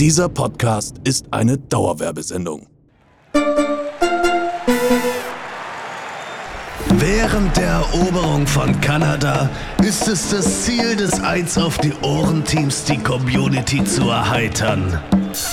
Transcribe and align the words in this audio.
Dieser 0.00 0.28
Podcast 0.28 0.96
ist 1.04 1.24
eine 1.30 1.56
Dauerwerbesendung. 1.56 2.66
Während 6.90 7.56
der 7.56 7.70
Eroberung 7.70 8.46
von 8.46 8.78
Kanada 8.82 9.48
ist 9.82 10.06
es 10.06 10.28
das 10.28 10.64
Ziel 10.64 10.96
des 10.96 11.18
Eins 11.20 11.56
auf 11.56 11.78
die 11.78 11.94
Ohren 12.02 12.44
Teams, 12.44 12.84
die 12.84 12.98
Community 12.98 13.82
zu 13.84 14.10
erheitern. 14.10 15.00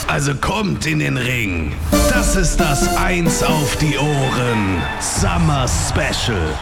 Also 0.08 0.36
kommt 0.36 0.86
in 0.88 1.00
den 1.00 1.16
Ring. 1.16 1.72
Das 2.10 2.36
ist 2.36 2.60
das 2.60 2.98
Eins 2.98 3.44
auf 3.44 3.78
die 3.78 3.98
Ohren 3.98 4.82
Summer 5.00 5.66
Special. 5.70 6.54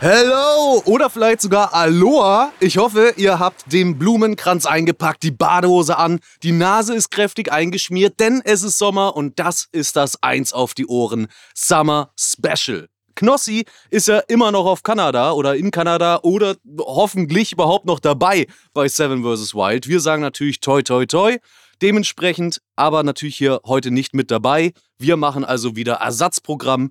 Hello 0.00 0.82
oder 0.84 1.08
vielleicht 1.08 1.40
sogar 1.40 1.72
Aloha. 1.72 2.52
Ich 2.60 2.76
hoffe, 2.76 3.14
ihr 3.16 3.38
habt 3.38 3.72
den 3.72 3.98
Blumenkranz 3.98 4.66
eingepackt, 4.66 5.22
die 5.22 5.30
Badehose 5.30 5.96
an, 5.96 6.20
die 6.42 6.52
Nase 6.52 6.94
ist 6.94 7.10
kräftig 7.10 7.50
eingeschmiert, 7.50 8.20
denn 8.20 8.42
es 8.44 8.62
ist 8.62 8.76
Sommer 8.76 9.16
und 9.16 9.38
das 9.38 9.68
ist 9.72 9.96
das 9.96 10.22
Eins 10.22 10.52
auf 10.52 10.74
die 10.74 10.86
Ohren 10.86 11.28
Summer 11.54 12.10
Special. 12.14 12.88
Knossi 13.14 13.64
ist 13.88 14.08
ja 14.08 14.18
immer 14.28 14.52
noch 14.52 14.66
auf 14.66 14.82
Kanada 14.82 15.32
oder 15.32 15.56
in 15.56 15.70
Kanada 15.70 16.20
oder 16.22 16.56
hoffentlich 16.78 17.52
überhaupt 17.52 17.86
noch 17.86 17.98
dabei 17.98 18.46
bei 18.74 18.88
Seven 18.88 19.24
vs. 19.24 19.54
Wild. 19.54 19.88
Wir 19.88 20.00
sagen 20.00 20.20
natürlich 20.20 20.60
toi 20.60 20.82
toi 20.82 21.06
toi. 21.06 21.38
Dementsprechend 21.80 22.60
aber 22.74 23.02
natürlich 23.02 23.36
hier 23.36 23.60
heute 23.64 23.90
nicht 23.90 24.14
mit 24.14 24.30
dabei. 24.30 24.72
Wir 24.98 25.16
machen 25.16 25.44
also 25.44 25.76
wieder 25.76 25.94
Ersatzprogramm 25.94 26.90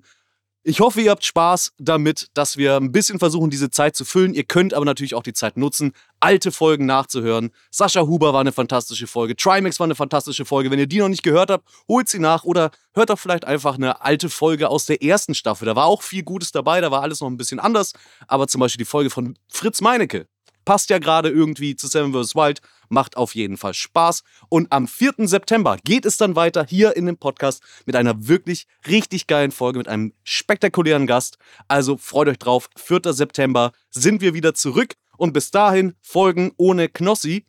ich 0.68 0.80
hoffe, 0.80 1.00
ihr 1.00 1.12
habt 1.12 1.24
Spaß 1.24 1.74
damit, 1.78 2.26
dass 2.34 2.56
wir 2.56 2.76
ein 2.76 2.90
bisschen 2.90 3.20
versuchen, 3.20 3.50
diese 3.50 3.70
Zeit 3.70 3.94
zu 3.94 4.04
füllen. 4.04 4.34
Ihr 4.34 4.42
könnt 4.42 4.74
aber 4.74 4.84
natürlich 4.84 5.14
auch 5.14 5.22
die 5.22 5.32
Zeit 5.32 5.56
nutzen, 5.56 5.92
alte 6.18 6.50
Folgen 6.50 6.86
nachzuhören. 6.86 7.52
Sascha 7.70 8.00
Huber 8.00 8.32
war 8.32 8.40
eine 8.40 8.50
fantastische 8.50 9.06
Folge, 9.06 9.36
Trimax 9.36 9.78
war 9.78 9.84
eine 9.84 9.94
fantastische 9.94 10.44
Folge. 10.44 10.72
Wenn 10.72 10.80
ihr 10.80 10.88
die 10.88 10.98
noch 10.98 11.08
nicht 11.08 11.22
gehört 11.22 11.50
habt, 11.50 11.68
holt 11.86 12.08
sie 12.08 12.18
nach 12.18 12.42
oder 12.42 12.72
hört 12.94 13.10
doch 13.10 13.18
vielleicht 13.18 13.44
einfach 13.44 13.76
eine 13.76 14.00
alte 14.00 14.28
Folge 14.28 14.68
aus 14.68 14.86
der 14.86 15.04
ersten 15.04 15.36
Staffel. 15.36 15.66
Da 15.66 15.76
war 15.76 15.86
auch 15.86 16.02
viel 16.02 16.24
Gutes 16.24 16.50
dabei, 16.50 16.80
da 16.80 16.90
war 16.90 17.02
alles 17.02 17.20
noch 17.20 17.28
ein 17.28 17.36
bisschen 17.36 17.60
anders. 17.60 17.92
Aber 18.26 18.48
zum 18.48 18.60
Beispiel 18.60 18.84
die 18.84 18.90
Folge 18.90 19.10
von 19.10 19.38
Fritz 19.48 19.80
Meinecke 19.80 20.26
passt 20.64 20.90
ja 20.90 20.98
gerade 20.98 21.30
irgendwie 21.30 21.76
zu 21.76 21.86
Seven 21.86 22.12
vs. 22.12 22.34
Wild, 22.34 22.60
macht 22.88 23.16
auf 23.16 23.34
jeden 23.34 23.56
Fall 23.56 23.74
Spaß. 23.74 24.22
Und 24.48 24.72
am 24.72 24.86
4. 24.86 25.14
September 25.18 25.76
geht 25.84 26.06
es 26.06 26.16
dann 26.16 26.36
weiter 26.36 26.66
hier 26.68 26.96
in 26.96 27.06
dem 27.06 27.16
Podcast 27.16 27.62
mit 27.84 27.96
einer 27.96 28.26
wirklich 28.28 28.66
richtig 28.86 29.26
geilen 29.26 29.52
Folge 29.52 29.78
mit 29.78 29.88
einem 29.88 30.12
spektakulären 30.24 31.06
Gast. 31.06 31.38
Also 31.68 31.96
freut 31.96 32.28
euch 32.28 32.38
drauf, 32.38 32.68
4. 32.76 33.12
September 33.12 33.72
sind 33.90 34.20
wir 34.20 34.34
wieder 34.34 34.54
zurück 34.54 34.94
und 35.16 35.32
bis 35.32 35.50
dahin 35.50 35.94
Folgen 36.00 36.52
ohne 36.56 36.88
Knossi. 36.88 37.46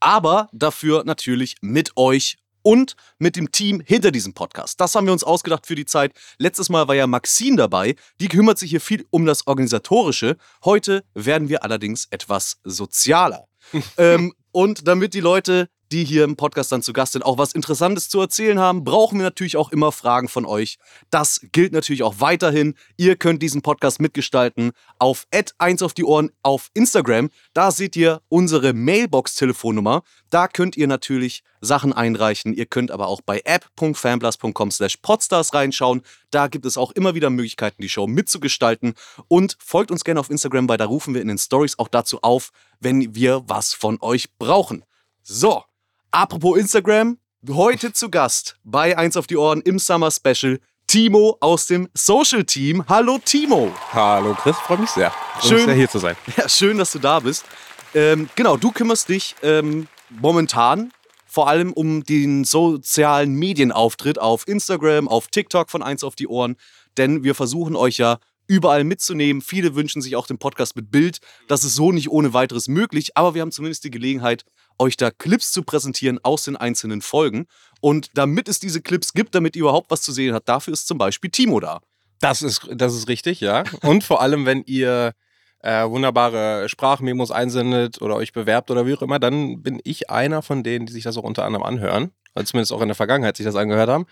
Aber 0.00 0.48
dafür 0.52 1.04
natürlich 1.04 1.56
mit 1.62 1.96
euch 1.96 2.36
und 2.64 2.96
mit 3.18 3.36
dem 3.36 3.52
Team 3.52 3.80
hinter 3.84 4.10
diesem 4.10 4.32
Podcast. 4.32 4.80
Das 4.80 4.94
haben 4.94 5.06
wir 5.06 5.12
uns 5.12 5.22
ausgedacht 5.22 5.66
für 5.66 5.76
die 5.76 5.84
Zeit. 5.84 6.12
Letztes 6.38 6.70
Mal 6.70 6.88
war 6.88 6.94
ja 6.94 7.06
Maxine 7.06 7.56
dabei. 7.56 7.94
Die 8.20 8.28
kümmert 8.28 8.58
sich 8.58 8.70
hier 8.70 8.80
viel 8.80 9.06
um 9.10 9.26
das 9.26 9.46
Organisatorische. 9.46 10.36
Heute 10.64 11.04
werden 11.14 11.48
wir 11.48 11.62
allerdings 11.62 12.06
etwas 12.10 12.58
sozialer. 12.64 13.46
ähm, 13.98 14.32
und 14.54 14.86
damit 14.86 15.14
die 15.14 15.20
Leute 15.20 15.68
die 15.92 16.04
hier 16.04 16.24
im 16.24 16.36
Podcast 16.36 16.72
dann 16.72 16.82
zu 16.82 16.92
Gast 16.92 17.12
sind, 17.12 17.24
auch 17.24 17.38
was 17.38 17.52
Interessantes 17.52 18.08
zu 18.08 18.20
erzählen 18.20 18.58
haben, 18.58 18.84
brauchen 18.84 19.18
wir 19.18 19.24
natürlich 19.24 19.56
auch 19.56 19.70
immer 19.70 19.92
Fragen 19.92 20.28
von 20.28 20.44
euch. 20.44 20.78
Das 21.10 21.40
gilt 21.52 21.72
natürlich 21.72 22.02
auch 22.02 22.16
weiterhin. 22.18 22.74
Ihr 22.96 23.16
könnt 23.16 23.42
diesen 23.42 23.62
Podcast 23.62 24.00
mitgestalten 24.00 24.72
auf 24.98 25.26
1 25.58 25.82
auf 25.82 25.94
die 25.94 26.04
Ohren 26.04 26.30
auf 26.42 26.70
Instagram. 26.74 27.30
Da 27.52 27.70
seht 27.70 27.96
ihr 27.96 28.20
unsere 28.28 28.72
Mailbox-Telefonnummer. 28.72 30.02
Da 30.30 30.48
könnt 30.48 30.76
ihr 30.76 30.88
natürlich 30.88 31.42
Sachen 31.60 31.92
einreichen. 31.92 32.54
Ihr 32.54 32.66
könnt 32.66 32.90
aber 32.90 33.08
auch 33.08 33.20
bei 33.20 33.42
app.fanblast.com 33.44 34.70
slash 34.70 34.96
podstars 34.98 35.54
reinschauen. 35.54 36.02
Da 36.30 36.48
gibt 36.48 36.66
es 36.66 36.76
auch 36.76 36.92
immer 36.92 37.14
wieder 37.14 37.30
Möglichkeiten, 37.30 37.82
die 37.82 37.88
Show 37.88 38.06
mitzugestalten. 38.06 38.94
Und 39.28 39.56
folgt 39.60 39.90
uns 39.90 40.04
gerne 40.04 40.20
auf 40.20 40.30
Instagram, 40.30 40.68
weil 40.68 40.78
da 40.78 40.86
rufen 40.86 41.14
wir 41.14 41.22
in 41.22 41.28
den 41.28 41.38
Stories 41.38 41.78
auch 41.78 41.88
dazu 41.88 42.20
auf, 42.22 42.50
wenn 42.80 43.14
wir 43.14 43.42
was 43.46 43.72
von 43.72 43.98
euch 44.00 44.32
brauchen. 44.38 44.84
So, 45.22 45.64
Apropos 46.14 46.56
Instagram, 46.56 47.18
heute 47.50 47.92
zu 47.92 48.08
Gast 48.08 48.56
bei 48.62 48.96
Eins 48.96 49.16
auf 49.16 49.26
die 49.26 49.36
Ohren 49.36 49.60
im 49.62 49.80
Summer 49.80 50.12
Special 50.12 50.60
Timo 50.86 51.36
aus 51.40 51.66
dem 51.66 51.88
Social 51.92 52.44
Team. 52.44 52.84
Hallo 52.88 53.18
Timo. 53.18 53.72
Hallo 53.92 54.36
Chris, 54.40 54.56
freue 54.58 54.78
mich 54.78 54.90
sehr. 54.90 55.12
Schön 55.42 55.64
sehr 55.64 55.74
hier 55.74 55.88
zu 55.88 55.98
sein. 55.98 56.14
Ja, 56.36 56.48
schön, 56.48 56.78
dass 56.78 56.92
du 56.92 57.00
da 57.00 57.18
bist. 57.18 57.44
Ähm, 57.96 58.30
genau, 58.36 58.56
du 58.56 58.70
kümmerst 58.70 59.08
dich 59.08 59.34
ähm, 59.42 59.88
momentan 60.08 60.92
vor 61.26 61.48
allem 61.48 61.72
um 61.72 62.04
den 62.04 62.44
sozialen 62.44 63.34
Medienauftritt 63.34 64.20
auf 64.20 64.46
Instagram, 64.46 65.08
auf 65.08 65.26
TikTok 65.26 65.68
von 65.68 65.82
Eins 65.82 66.04
auf 66.04 66.14
die 66.14 66.28
Ohren, 66.28 66.54
denn 66.96 67.24
wir 67.24 67.34
versuchen 67.34 67.74
euch 67.74 67.96
ja 67.96 68.18
überall 68.46 68.84
mitzunehmen. 68.84 69.42
Viele 69.42 69.74
wünschen 69.74 70.00
sich 70.00 70.14
auch 70.14 70.28
den 70.28 70.38
Podcast 70.38 70.76
mit 70.76 70.92
Bild. 70.92 71.18
Das 71.48 71.64
ist 71.64 71.74
so 71.74 71.90
nicht 71.90 72.08
ohne 72.08 72.34
weiteres 72.34 72.68
möglich, 72.68 73.16
aber 73.16 73.34
wir 73.34 73.42
haben 73.42 73.50
zumindest 73.50 73.82
die 73.82 73.90
Gelegenheit, 73.90 74.44
euch 74.78 74.96
da 74.96 75.10
Clips 75.10 75.52
zu 75.52 75.62
präsentieren 75.62 76.18
aus 76.22 76.44
den 76.44 76.56
einzelnen 76.56 77.02
Folgen. 77.02 77.46
Und 77.80 78.10
damit 78.14 78.48
es 78.48 78.58
diese 78.58 78.82
Clips 78.82 79.12
gibt, 79.12 79.34
damit 79.34 79.56
ihr 79.56 79.62
überhaupt 79.62 79.90
was 79.90 80.02
zu 80.02 80.12
sehen 80.12 80.34
habt, 80.34 80.48
dafür 80.48 80.72
ist 80.72 80.86
zum 80.86 80.98
Beispiel 80.98 81.30
Timo 81.30 81.60
da. 81.60 81.80
Das 82.20 82.42
ist, 82.42 82.68
das 82.72 82.94
ist 82.94 83.08
richtig, 83.08 83.40
ja. 83.40 83.64
Und 83.82 84.04
vor 84.04 84.22
allem, 84.22 84.46
wenn 84.46 84.62
ihr 84.64 85.12
äh, 85.60 85.88
wunderbare 85.88 86.68
Sprachmemos 86.68 87.30
einsendet 87.30 88.00
oder 88.02 88.16
euch 88.16 88.32
bewerbt 88.32 88.70
oder 88.70 88.86
wie 88.86 88.94
auch 88.94 89.02
immer, 89.02 89.18
dann 89.18 89.62
bin 89.62 89.80
ich 89.84 90.10
einer 90.10 90.42
von 90.42 90.62
denen, 90.62 90.86
die 90.86 90.92
sich 90.92 91.04
das 91.04 91.16
auch 91.16 91.22
unter 91.22 91.44
anderem 91.44 91.64
anhören. 91.64 92.12
Also 92.34 92.50
zumindest 92.50 92.72
auch 92.72 92.82
in 92.82 92.88
der 92.88 92.94
Vergangenheit 92.94 93.36
sich 93.36 93.46
das 93.46 93.56
angehört 93.56 93.88
haben. 93.88 94.06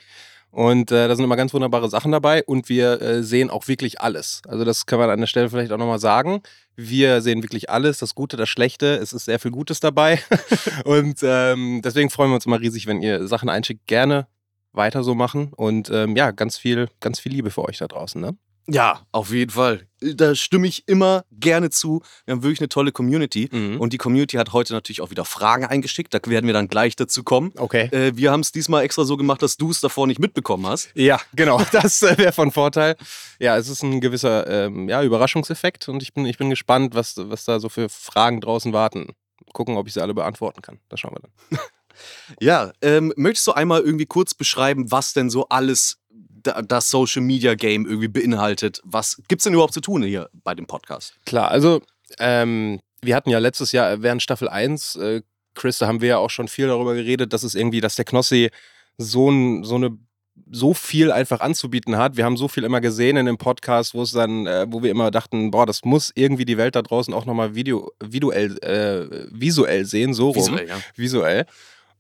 Und 0.52 0.92
äh, 0.92 1.08
da 1.08 1.16
sind 1.16 1.24
immer 1.24 1.36
ganz 1.36 1.54
wunderbare 1.54 1.88
Sachen 1.88 2.12
dabei 2.12 2.44
und 2.44 2.68
wir 2.68 3.00
äh, 3.00 3.22
sehen 3.22 3.48
auch 3.48 3.68
wirklich 3.68 4.02
alles. 4.02 4.42
Also 4.46 4.66
das 4.66 4.84
kann 4.84 4.98
man 4.98 5.08
an 5.08 5.18
der 5.18 5.26
Stelle 5.26 5.48
vielleicht 5.48 5.72
auch 5.72 5.78
nochmal 5.78 5.98
sagen. 5.98 6.42
Wir 6.76 7.22
sehen 7.22 7.42
wirklich 7.42 7.70
alles, 7.70 7.98
das 7.98 8.14
Gute, 8.14 8.36
das 8.36 8.50
Schlechte. 8.50 8.96
Es 8.96 9.14
ist 9.14 9.24
sehr 9.24 9.38
viel 9.38 9.50
Gutes 9.50 9.80
dabei. 9.80 10.20
und 10.84 11.20
ähm, 11.22 11.80
deswegen 11.82 12.10
freuen 12.10 12.30
wir 12.30 12.34
uns 12.34 12.44
immer 12.44 12.60
riesig, 12.60 12.86
wenn 12.86 13.00
ihr 13.00 13.26
Sachen 13.26 13.48
einschickt. 13.48 13.86
Gerne 13.86 14.26
weiter 14.72 15.02
so 15.02 15.14
machen. 15.14 15.54
Und 15.56 15.88
ähm, 15.90 16.16
ja, 16.16 16.32
ganz 16.32 16.58
viel, 16.58 16.88
ganz 17.00 17.19
viel 17.19 17.32
Liebe 17.32 17.50
für 17.50 17.64
euch 17.64 17.78
da 17.78 17.88
draußen. 17.88 18.20
Ne? 18.20 18.36
Ja, 18.69 19.00
auf 19.11 19.31
jeden 19.31 19.50
Fall. 19.50 19.87
Da 20.00 20.34
stimme 20.34 20.69
ich 20.69 20.87
immer 20.87 21.25
gerne 21.33 21.71
zu. 21.71 22.03
Wir 22.25 22.33
haben 22.33 22.43
wirklich 22.43 22.61
eine 22.61 22.69
tolle 22.69 22.93
Community. 22.93 23.49
Mhm. 23.50 23.81
Und 23.81 23.93
die 23.93 23.99
Community 23.99 24.37
hat 24.37 24.53
heute 24.53 24.73
natürlich 24.73 25.00
auch 25.00 25.11
wieder 25.11 25.25
Fragen 25.25 25.65
eingeschickt. 25.65 26.15
Da 26.15 26.21
werden 26.27 26.47
wir 26.47 26.55
dann 26.55 26.69
gleich 26.69 26.95
dazu 26.97 27.25
kommen. 27.25 27.53
Okay. 27.56 27.89
Äh, 27.93 28.17
wir 28.17 28.31
haben 28.31 28.41
es 28.41 28.53
diesmal 28.53 28.84
extra 28.84 29.05
so 29.05 29.17
gemacht, 29.17 29.43
dass 29.43 29.56
du 29.56 29.71
es 29.71 29.81
davor 29.81 30.06
nicht 30.06 30.21
mitbekommen 30.21 30.67
hast. 30.67 30.91
Ja, 30.95 31.21
genau. 31.34 31.61
Das 31.73 32.03
äh, 32.03 32.19
wäre 32.19 32.33
von 32.33 32.53
Vorteil. 32.53 32.97
Ja, 33.41 33.56
es 33.56 33.69
ist 33.69 33.83
ein 33.83 34.00
gewisser 34.00 34.47
ähm, 34.47 34.89
ja, 34.89 35.03
Überraschungseffekt. 35.03 35.89
Und 35.89 36.03
ich 36.03 36.12
bin, 36.12 36.27
ich 36.27 36.39
bin 36.39 36.50
gespannt, 36.50 36.94
was, 36.94 37.15
was 37.17 37.44
da 37.44 37.59
so 37.59 37.69
für 37.69 37.89
Fragen 37.89 38.41
draußen 38.41 38.73
warten. 38.73 39.15
Gucken, 39.53 39.77
ob 39.77 39.89
ich 39.89 39.94
sie 39.94 40.03
alle 40.03 40.15
beantworten 40.15 40.62
kann. 40.62 40.79
Das 40.89 41.00
schauen 41.00 41.15
wir 41.15 41.21
dann. 41.21 41.61
ja, 42.41 42.73
ähm, 42.83 43.12
möchtest 43.17 43.47
du 43.47 43.53
einmal 43.53 43.81
irgendwie 43.81 44.06
kurz 44.06 44.34
beschreiben, 44.34 44.91
was 44.91 45.12
denn 45.12 45.31
so 45.31 45.49
alles 45.49 46.01
das 46.42 46.91
Social 46.91 47.22
Media 47.22 47.54
Game 47.54 47.86
irgendwie 47.86 48.08
beinhaltet. 48.08 48.80
Was 48.84 49.22
gibt 49.28 49.41
es 49.41 49.44
denn 49.44 49.54
überhaupt 49.54 49.75
zu 49.75 49.80
tun 49.80 50.03
hier 50.03 50.28
bei 50.32 50.54
dem 50.54 50.66
Podcast? 50.66 51.14
Klar, 51.26 51.50
also 51.50 51.82
ähm, 52.19 52.80
wir 53.03 53.16
hatten 53.16 53.30
ja 53.30 53.38
letztes 53.38 53.72
Jahr 53.72 54.03
während 54.03 54.22
Staffel 54.22 54.48
1, 54.48 54.97
äh, 54.97 55.22
Chris, 55.54 55.78
da 55.78 55.86
haben 55.86 56.00
wir 56.00 56.08
ja 56.08 56.19
auch 56.19 56.31
schon 56.31 56.48
viel 56.48 56.66
darüber 56.66 56.94
geredet, 56.94 57.32
dass 57.32 57.42
es 57.42 57.54
irgendwie, 57.54 57.81
dass 57.81 57.97
der 57.97 58.04
Knossi 58.04 58.50
so, 58.97 59.31
ein, 59.31 59.64
so 59.64 59.75
eine 59.75 59.98
so 60.50 60.75
viel 60.75 61.12
einfach 61.12 61.41
anzubieten 61.41 61.97
hat. 61.97 62.16
Wir 62.16 62.25
haben 62.25 62.36
so 62.36 62.48
viel 62.48 62.64
immer 62.64 62.81
gesehen 62.81 63.16
in 63.16 63.26
dem 63.26 63.38
Podcast, 63.38 63.94
wo 63.94 64.02
es 64.02 64.12
dann, 64.12 64.47
äh, 64.47 64.66
wo 64.69 64.82
wir 64.82 64.91
immer 64.91 65.10
dachten, 65.10 65.50
boah, 65.50 65.66
das 65.66 65.84
muss 65.84 66.10
irgendwie 66.14 66.44
die 66.44 66.56
Welt 66.56 66.75
da 66.75 66.82
draußen 66.82 67.12
auch 67.12 67.26
nochmal 67.26 67.54
video, 67.54 67.92
visuell, 68.02 68.58
äh, 68.58 69.26
visuell 69.31 69.84
sehen, 69.84 70.14
so 70.14 70.31
rum. 70.31 70.36
Visuell, 70.36 70.69
ja. 70.69 70.81
Visuell. 70.94 71.47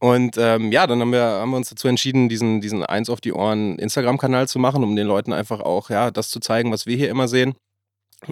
Und 0.02 0.36
ähm, 0.36 0.72
ja, 0.72 0.88
dann 0.88 1.00
haben 1.00 1.12
wir, 1.12 1.22
haben 1.22 1.50
wir 1.50 1.56
uns 1.58 1.68
dazu 1.68 1.86
entschieden, 1.86 2.28
diesen, 2.28 2.60
diesen 2.60 2.84
Eins 2.84 3.08
auf 3.08 3.20
die 3.20 3.32
Ohren 3.32 3.78
Instagram-Kanal 3.78 4.48
zu 4.48 4.58
machen, 4.58 4.82
um 4.82 4.96
den 4.96 5.06
Leuten 5.06 5.32
einfach 5.32 5.60
auch 5.60 5.90
ja, 5.90 6.10
das 6.10 6.28
zu 6.28 6.40
zeigen, 6.40 6.72
was 6.72 6.86
wir 6.86 6.96
hier 6.96 7.08
immer 7.08 7.28
sehen. 7.28 7.54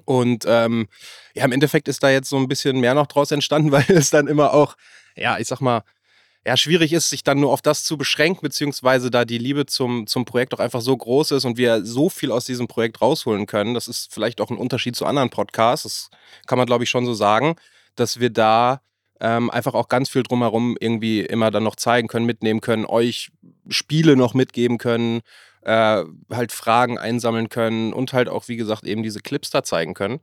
Und 0.04 0.46
ähm, 0.48 0.88
ja, 1.32 1.44
im 1.44 1.52
Endeffekt 1.52 1.86
ist 1.86 2.02
da 2.02 2.10
jetzt 2.10 2.28
so 2.28 2.38
ein 2.38 2.48
bisschen 2.48 2.80
mehr 2.80 2.94
noch 2.94 3.06
draus 3.06 3.30
entstanden, 3.30 3.70
weil 3.70 3.84
es 3.86 4.10
dann 4.10 4.26
immer 4.26 4.52
auch, 4.52 4.74
ja, 5.14 5.38
ich 5.38 5.46
sag 5.46 5.60
mal, 5.60 5.82
ja, 6.44 6.56
schwierig 6.56 6.92
ist, 6.92 7.08
sich 7.08 7.22
dann 7.22 7.38
nur 7.38 7.52
auf 7.52 7.62
das 7.62 7.84
zu 7.84 7.96
beschränken, 7.96 8.42
beziehungsweise 8.42 9.08
da 9.08 9.24
die 9.24 9.38
Liebe 9.38 9.64
zum, 9.64 10.08
zum 10.08 10.24
Projekt 10.24 10.52
auch 10.54 10.58
einfach 10.58 10.80
so 10.80 10.96
groß 10.96 11.30
ist 11.30 11.44
und 11.44 11.56
wir 11.56 11.86
so 11.86 12.08
viel 12.08 12.32
aus 12.32 12.44
diesem 12.46 12.66
Projekt 12.66 13.00
rausholen 13.00 13.46
können. 13.46 13.74
Das 13.74 13.86
ist 13.86 14.12
vielleicht 14.12 14.40
auch 14.40 14.50
ein 14.50 14.58
Unterschied 14.58 14.96
zu 14.96 15.06
anderen 15.06 15.30
Podcasts. 15.30 15.84
Das 15.84 16.10
kann 16.48 16.58
man, 16.58 16.66
glaube 16.66 16.82
ich, 16.82 16.90
schon 16.90 17.06
so 17.06 17.14
sagen, 17.14 17.54
dass 17.94 18.18
wir 18.18 18.30
da 18.30 18.80
ähm, 19.20 19.50
einfach 19.50 19.74
auch 19.74 19.88
ganz 19.88 20.08
viel 20.08 20.22
drumherum 20.22 20.76
irgendwie 20.80 21.20
immer 21.20 21.50
dann 21.50 21.64
noch 21.64 21.76
zeigen 21.76 22.08
können, 22.08 22.26
mitnehmen 22.26 22.60
können, 22.60 22.86
euch 22.86 23.30
Spiele 23.68 24.16
noch 24.16 24.34
mitgeben 24.34 24.78
können, 24.78 25.20
äh, 25.62 26.04
halt 26.30 26.52
Fragen 26.52 26.98
einsammeln 26.98 27.48
können 27.48 27.92
und 27.92 28.12
halt 28.12 28.28
auch, 28.28 28.48
wie 28.48 28.56
gesagt, 28.56 28.84
eben 28.84 29.02
diese 29.02 29.20
Clips 29.20 29.50
da 29.50 29.62
zeigen 29.62 29.94
können. 29.94 30.20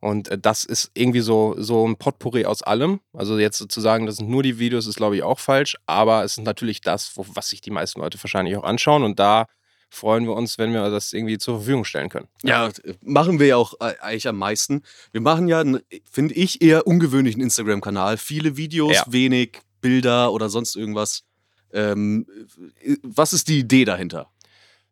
Und 0.00 0.28
äh, 0.28 0.38
das 0.38 0.64
ist 0.64 0.90
irgendwie 0.94 1.20
so, 1.20 1.54
so 1.58 1.88
ein 1.88 1.96
Potpourri 1.96 2.44
aus 2.44 2.62
allem. 2.62 3.00
Also 3.14 3.38
jetzt 3.38 3.56
sozusagen, 3.56 4.04
das 4.04 4.16
sind 4.16 4.28
nur 4.28 4.42
die 4.42 4.58
Videos, 4.58 4.86
ist 4.86 4.96
glaube 4.96 5.16
ich 5.16 5.22
auch 5.22 5.38
falsch, 5.38 5.76
aber 5.86 6.24
es 6.24 6.36
ist 6.36 6.44
natürlich 6.44 6.82
das, 6.82 7.12
wo, 7.16 7.24
was 7.34 7.48
sich 7.48 7.62
die 7.62 7.70
meisten 7.70 8.00
Leute 8.00 8.22
wahrscheinlich 8.22 8.56
auch 8.56 8.64
anschauen. 8.64 9.02
Und 9.02 9.18
da 9.18 9.46
freuen 9.94 10.24
wir 10.24 10.34
uns, 10.34 10.58
wenn 10.58 10.72
wir 10.72 10.90
das 10.90 11.12
irgendwie 11.12 11.38
zur 11.38 11.58
Verfügung 11.58 11.84
stellen 11.84 12.08
können. 12.08 12.28
Ja, 12.42 12.70
machen 13.02 13.38
wir 13.38 13.46
ja 13.46 13.56
auch 13.56 13.74
äh, 13.80 13.94
eigentlich 14.00 14.28
am 14.28 14.36
meisten. 14.36 14.82
Wir 15.12 15.20
machen 15.20 15.48
ja, 15.48 15.62
finde 16.10 16.34
ich, 16.34 16.60
eher 16.62 16.86
ungewöhnlichen 16.86 17.40
Instagram-Kanal. 17.42 18.16
Viele 18.16 18.56
Videos, 18.56 18.94
Ja. 18.94 19.04
wenig 19.08 19.60
Bilder 19.80 20.32
oder 20.32 20.48
sonst 20.48 20.76
irgendwas. 20.76 21.24
Ähm, 21.72 22.26
was 23.02 23.32
ist 23.32 23.48
die 23.48 23.58
Idee 23.58 23.84
dahinter? 23.84 24.30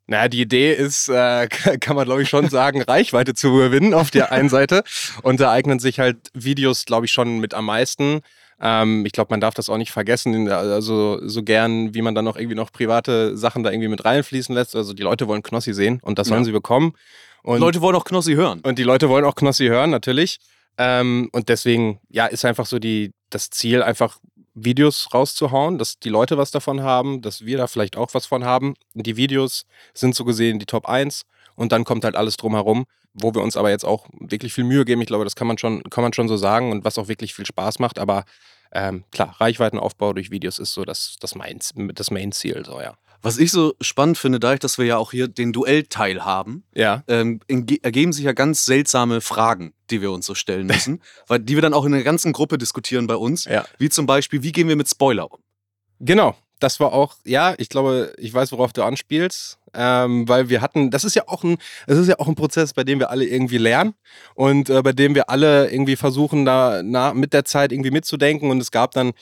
Naja, 0.07 0.29
die 0.29 0.41
Idee 0.43 0.75
ist, 0.75 1.09
äh, 1.09 1.47
kann 1.81 1.97
man 1.97 2.05
glaube 2.05 2.23
ich 2.23 2.29
schon 2.29 2.49
sagen, 2.49 2.83
Reichweite 2.87 3.35
zu 3.35 3.53
gewinnen 3.53 3.95
auf 3.95 4.11
der 4.11 4.33
einen 4.33 4.49
Seite. 4.49 4.83
Und 5.23 5.41
da 5.41 5.51
eignen 5.53 5.79
sich 5.79 5.99
halt 6.01 6.29
Videos, 6.35 6.85
glaube 6.85 7.07
ich, 7.07 7.13
schon 7.13 7.39
mit 7.39 7.55
am 7.55 7.67
meisten. 7.67 8.21
Ähm, 8.63 9.05
ich 9.05 9.13
glaube, 9.13 9.29
man 9.31 9.41
darf 9.41 9.55
das 9.55 9.69
auch 9.69 9.77
nicht 9.77 9.91
vergessen, 9.91 10.49
also 10.49 11.19
so 11.27 11.43
gern, 11.43 11.95
wie 11.95 12.01
man 12.03 12.15
dann 12.15 12.25
noch 12.25 12.37
irgendwie 12.37 12.55
noch 12.55 12.71
private 12.73 13.37
Sachen 13.37 13.65
da 13.65 13.71
irgendwie 13.71 13.89
mit 13.89 14.05
reinfließen 14.05 14.55
lässt. 14.55 14.77
Also 14.77 14.95
die 14.95 15.03
Leute 15.03 15.27
wollen 15.29 15.43
Knossi 15.43 15.75
sehen 15.75 15.99
und 16.03 16.19
das 16.19 16.29
sollen 16.29 16.43
Ja. 16.43 16.45
sie 16.47 16.53
bekommen. 16.53 16.95
Und, 17.43 17.59
Leute 17.59 17.81
wollen 17.81 17.97
auch 17.97 18.05
Knossi 18.05 18.35
hören. 18.35 18.61
und 18.61 18.79
die 18.79 18.85
Leute 18.85 19.09
wollen 19.09 19.25
auch 19.25 19.35
Knossi 19.35 19.67
hören, 19.67 19.91
natürlich. 19.91 20.39
Ähm, 20.79 21.29
und 21.33 21.49
deswegen, 21.49 21.99
ja, 22.09 22.27
ist 22.27 22.45
einfach 22.45 22.67
so 22.67 22.79
die, 22.79 23.13
das 23.31 23.51
Ziel, 23.51 23.83
einfach 23.83 24.19
Videos 24.55 25.09
rauszuhauen, 25.13 25.79
dass 25.79 25.99
die 25.99 26.09
Leute 26.09 26.39
was 26.39 26.51
davon 26.53 26.83
haben, 26.83 27.21
dass 27.21 27.45
wir 27.45 27.57
da 27.59 27.67
vielleicht 27.67 27.97
auch 27.97 28.15
was 28.15 28.27
von 28.27 28.45
haben. 28.45 28.75
Die 28.95 29.17
Videos 29.17 29.65
sind 29.93 30.15
so 30.15 30.25
gesehen 30.25 30.59
die 30.61 30.67
Top 30.67 30.87
1 30.89 31.23
und 31.57 31.73
dann 31.73 31.85
kommt 31.85 32.05
halt 32.05 32.15
alles 32.17 32.37
drumherum, 32.37 32.85
wo 33.15 33.35
wir 33.35 33.43
uns 33.43 33.57
aber 33.57 33.71
jetzt 33.71 33.85
auch 33.85 34.07
wirklich 34.19 34.53
viel 34.55 34.65
Mühe 34.65 34.85
geben. 34.85 35.01
Ich 35.01 35.07
glaube, 35.07 35.25
das 35.25 35.37
kann 35.37 35.47
man 35.47 35.59
schon, 35.59 35.83
kann 35.85 36.03
man 36.03 36.13
schon 36.13 36.29
so 36.29 36.37
sagen 36.37 36.71
und 36.73 36.85
was 36.85 36.99
auch 36.99 37.09
wirklich 37.09 37.35
viel 37.35 37.47
Spaß 37.47 37.79
macht. 37.79 37.99
Aber 37.99 38.25
ähm, 38.73 39.05
klar, 39.13 39.37
Reichweitenaufbau 39.39 40.13
durch 40.15 40.31
Videos 40.31 40.59
ist 40.59 40.73
so 40.73 40.85
das, 40.85 41.17
das, 41.21 41.35
Main, 41.35 41.59
das 41.95 42.11
Main-Ziel, 42.11 42.65
so 42.65 42.81
ja. 42.81 42.95
Was 43.25 43.39
ich 43.39 43.53
so 43.53 43.75
spannend 43.81 44.19
finde, 44.19 44.41
dadurch, 44.41 44.59
dass 44.59 44.79
wir 44.79 44.85
ja 44.85 44.97
auch 44.97 45.13
hier 45.13 45.29
den 45.29 45.53
Duellteil 45.53 46.25
haben, 46.25 46.65
Ja. 46.75 47.05
ähm, 47.07 47.39
ergeben 47.83 48.13
sich 48.13 48.25
ja 48.25 48.33
ganz 48.33 48.65
seltsame 48.65 49.21
Fragen, 49.21 49.75
die 49.91 50.01
wir 50.01 50.11
uns 50.11 50.27
so 50.27 50.35
stellen 50.35 50.67
müssen, 50.67 51.01
weil 51.29 51.39
die 51.39 51.55
wir 51.55 51.63
dann 51.63 51.73
auch 51.75 51.85
in 51.85 51.93
der 51.93 52.03
ganzen 52.03 52.33
Gruppe 52.33 52.59
diskutieren 52.59 53.07
bei 53.07 53.15
uns. 53.15 53.45
Ja. 53.45 53.65
Wie 53.79 53.91
zum 53.91 54.07
Beispiel, 54.07 54.43
wie 54.43 54.51
gehen 54.51 54.67
wir 54.67 54.75
mit 54.75 54.89
Spoiler 54.89 55.31
um? 55.31 55.39
Genau, 56.01 56.35
das 56.63 56.81
war 56.81 56.93
auch, 56.93 57.17
ja, 57.25 57.55
ich 57.59 57.69
glaube, 57.69 58.13
ich 58.19 58.33
weiß, 58.33 58.53
worauf 58.53 58.73
du 58.73 58.83
anspielst, 58.83 59.59
ähm, 59.75 60.29
weil 60.29 60.49
wir 60.49 60.61
hatten, 60.61 60.91
das 60.91 61.05
ist 61.05 61.17
ja 61.17 61.25
auch 61.27 61.45
ein, 61.45 61.57
das 61.87 61.99
ist 61.99 62.09
ja 62.09 62.19
auch 62.19 62.29
ein 62.29 62.35
Prozess, 62.35 62.73
bei 62.75 62.85
dem 62.85 62.99
wir 62.99 63.11
alle 63.11 63.25
irgendwie 63.25 63.59
lernen 63.59 63.95
und 64.35 64.71
äh, 64.71 64.83
bei 64.83 64.93
dem 64.93 65.15
wir 65.15 65.31
alle 65.31 65.71
irgendwie 65.71 65.97
versuchen, 65.97 66.45
da 66.45 66.83
na, 66.85 67.15
mit 67.15 67.33
der 67.33 67.45
Zeit 67.45 67.73
irgendwie 67.73 67.91
mitzudenken 67.91 68.51
und 68.51 68.61
es 68.61 68.71
gab 68.71 68.93
dann 68.93 69.13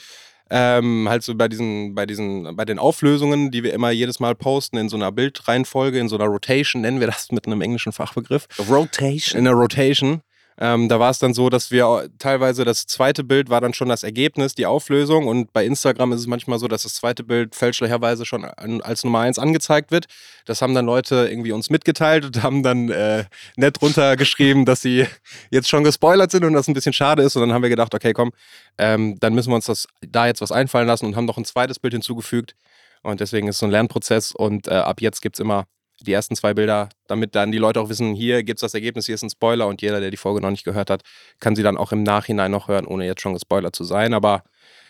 ähm, 0.51 1.09
halt 1.09 1.23
so 1.23 1.35
bei 1.35 1.49
diesen, 1.49 1.95
bei 1.95 2.07
diesen, 2.07 2.57
bei 2.57 2.65
den 2.65 2.79
Auflösungen, 2.79 3.51
die 3.53 3.63
wir 3.63 3.73
immer 3.73 3.91
jedes 3.91 4.19
Mal 4.19 4.35
posten 4.35 4.77
in 4.77 4.89
so 4.89 4.97
einer 4.97 5.13
Bildreihenfolge, 5.13 5.99
in 5.99 6.09
so 6.09 6.17
einer 6.17 6.27
Rotation, 6.27 6.83
nennen 6.83 7.01
wir 7.01 7.07
das 7.07 7.31
mit 7.31 7.47
einem 7.47 7.61
englischen 7.61 7.93
Fachbegriff 7.93 8.49
Rotation. 8.69 9.39
in 9.39 9.45
der 9.45 9.55
Rotation. 9.55 10.23
Ähm, 10.63 10.91
da 10.91 11.01
war 11.01 11.11
es 11.11 11.19
dann 11.19 11.33
so, 11.33 11.49
dass 11.49 11.71
wir 11.71 12.11
teilweise 12.19 12.67
das 12.67 12.87
zweite 12.87 13.25
Bild 13.25 13.49
war 13.49 13.63
dann 13.63 13.73
schon 13.73 13.89
das 13.89 14.03
Ergebnis, 14.03 14.55
die 14.55 14.67
Auflösung. 14.67 15.27
Und 15.27 15.55
bei 15.55 15.65
Instagram 15.65 16.13
ist 16.13 16.21
es 16.21 16.27
manchmal 16.27 16.59
so, 16.59 16.69
dass 16.69 16.83
das 16.83 16.95
zweite 16.95 17.25
Bild 17.25 17.55
fälschlicherweise 17.55 18.27
schon 18.27 18.45
als 18.45 19.03
Nummer 19.03 19.21
eins 19.21 19.39
angezeigt 19.39 19.91
wird. 19.91 20.05
Das 20.45 20.61
haben 20.61 20.75
dann 20.75 20.85
Leute 20.85 21.29
irgendwie 21.31 21.53
uns 21.53 21.71
mitgeteilt 21.71 22.27
und 22.27 22.43
haben 22.43 22.63
dann 22.63 22.91
äh, 22.91 23.25
nett 23.57 23.81
runtergeschrieben, 23.81 24.67
dass 24.67 24.83
sie 24.83 25.07
jetzt 25.51 25.71
schon 25.71 25.83
gespoilert 25.83 26.31
sind 26.31 26.45
und 26.45 26.53
das 26.53 26.69
ein 26.69 26.75
bisschen 26.75 26.93
schade 26.93 27.23
ist. 27.23 27.37
Und 27.37 27.43
dann 27.43 27.55
haben 27.55 27.63
wir 27.63 27.71
gedacht, 27.71 27.95
okay, 27.95 28.13
komm, 28.13 28.31
ähm, 28.77 29.19
dann 29.19 29.35
müssen 29.35 29.51
wir 29.51 29.57
uns 29.57 29.65
das 29.65 29.89
da 30.07 30.27
jetzt 30.27 30.43
was 30.43 30.53
einfallen 30.53 30.87
lassen 30.87 31.07
und 31.07 31.17
haben 31.17 31.25
noch 31.25 31.39
ein 31.39 31.47
zweites 31.47 31.79
Bild 31.79 31.95
hinzugefügt. 31.95 32.55
Und 33.03 33.21
deswegen 33.21 33.49
ist 33.49 33.57
es 33.57 33.61
so 33.61 33.67
ein 33.67 33.73
Lernprozess 33.73 34.33
und 34.33 34.69
äh, 34.69 34.73
ab 34.73 35.01
jetzt 35.01 35.23
gibt 35.23 35.37
es 35.37 35.41
immer 35.41 35.65
die 36.01 36.13
ersten 36.13 36.37
zwei 36.37 36.55
Bilder, 36.55 36.89
damit 37.07 37.35
dann 37.35 37.53
die 37.53 37.59
Leute 37.59 37.81
auch 37.81 37.89
wissen, 37.89 38.15
hier 38.15 38.43
gibt 38.43 38.59
es 38.59 38.63
das 38.63 38.75
Ergebnis, 38.75 39.07
hier 39.07 39.15
ist 39.15 39.23
ein 39.23 39.31
Spoiler 39.31 39.67
und 39.67 39.83
jeder, 39.83 40.01
der 40.01 40.11
die 40.11 40.17
Folge 40.17 40.41
noch 40.41 40.51
nicht 40.51 40.65
gehört 40.65 40.91
hat, 40.91 41.03
kann 41.39 41.57
sie 41.57 41.63
dann 41.63 41.77
auch 41.77 41.93
im 41.93 42.03
Nachhinein 42.03 42.51
noch 42.51 42.69
hören, 42.69 42.87
ohne 42.87 43.07
jetzt 43.07 43.21
schon 43.21 43.35
gespoilert 43.35 43.77
zu 43.77 43.85
sein. 43.85 44.15
Aber 44.15 44.43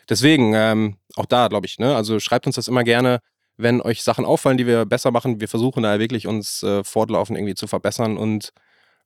deswegen, 0.09 0.53
ähm, 0.55 0.97
auch 1.17 1.27
da 1.27 1.49
glaube 1.49 1.67
ich, 1.67 1.79
ne, 1.79 1.95
also 1.97 2.21
schreibt 2.21 2.47
uns 2.47 2.57
das 2.57 2.69
immer 2.69 2.85
gerne, 2.85 3.21
wenn 3.57 3.81
euch 3.81 4.03
Sachen 4.03 4.25
auffallen, 4.25 4.57
die 4.57 4.67
wir 4.67 4.87
besser 4.87 5.11
machen. 5.11 5.41
Wir 5.41 5.49
versuchen 5.49 5.83
da 5.83 5.99
wirklich 5.99 6.27
uns 6.27 6.63
äh, 6.63 6.83
fortlaufend 6.83 7.39
irgendwie 7.39 7.55
zu 7.55 7.67
verbessern 7.67 8.17
und 8.17 8.53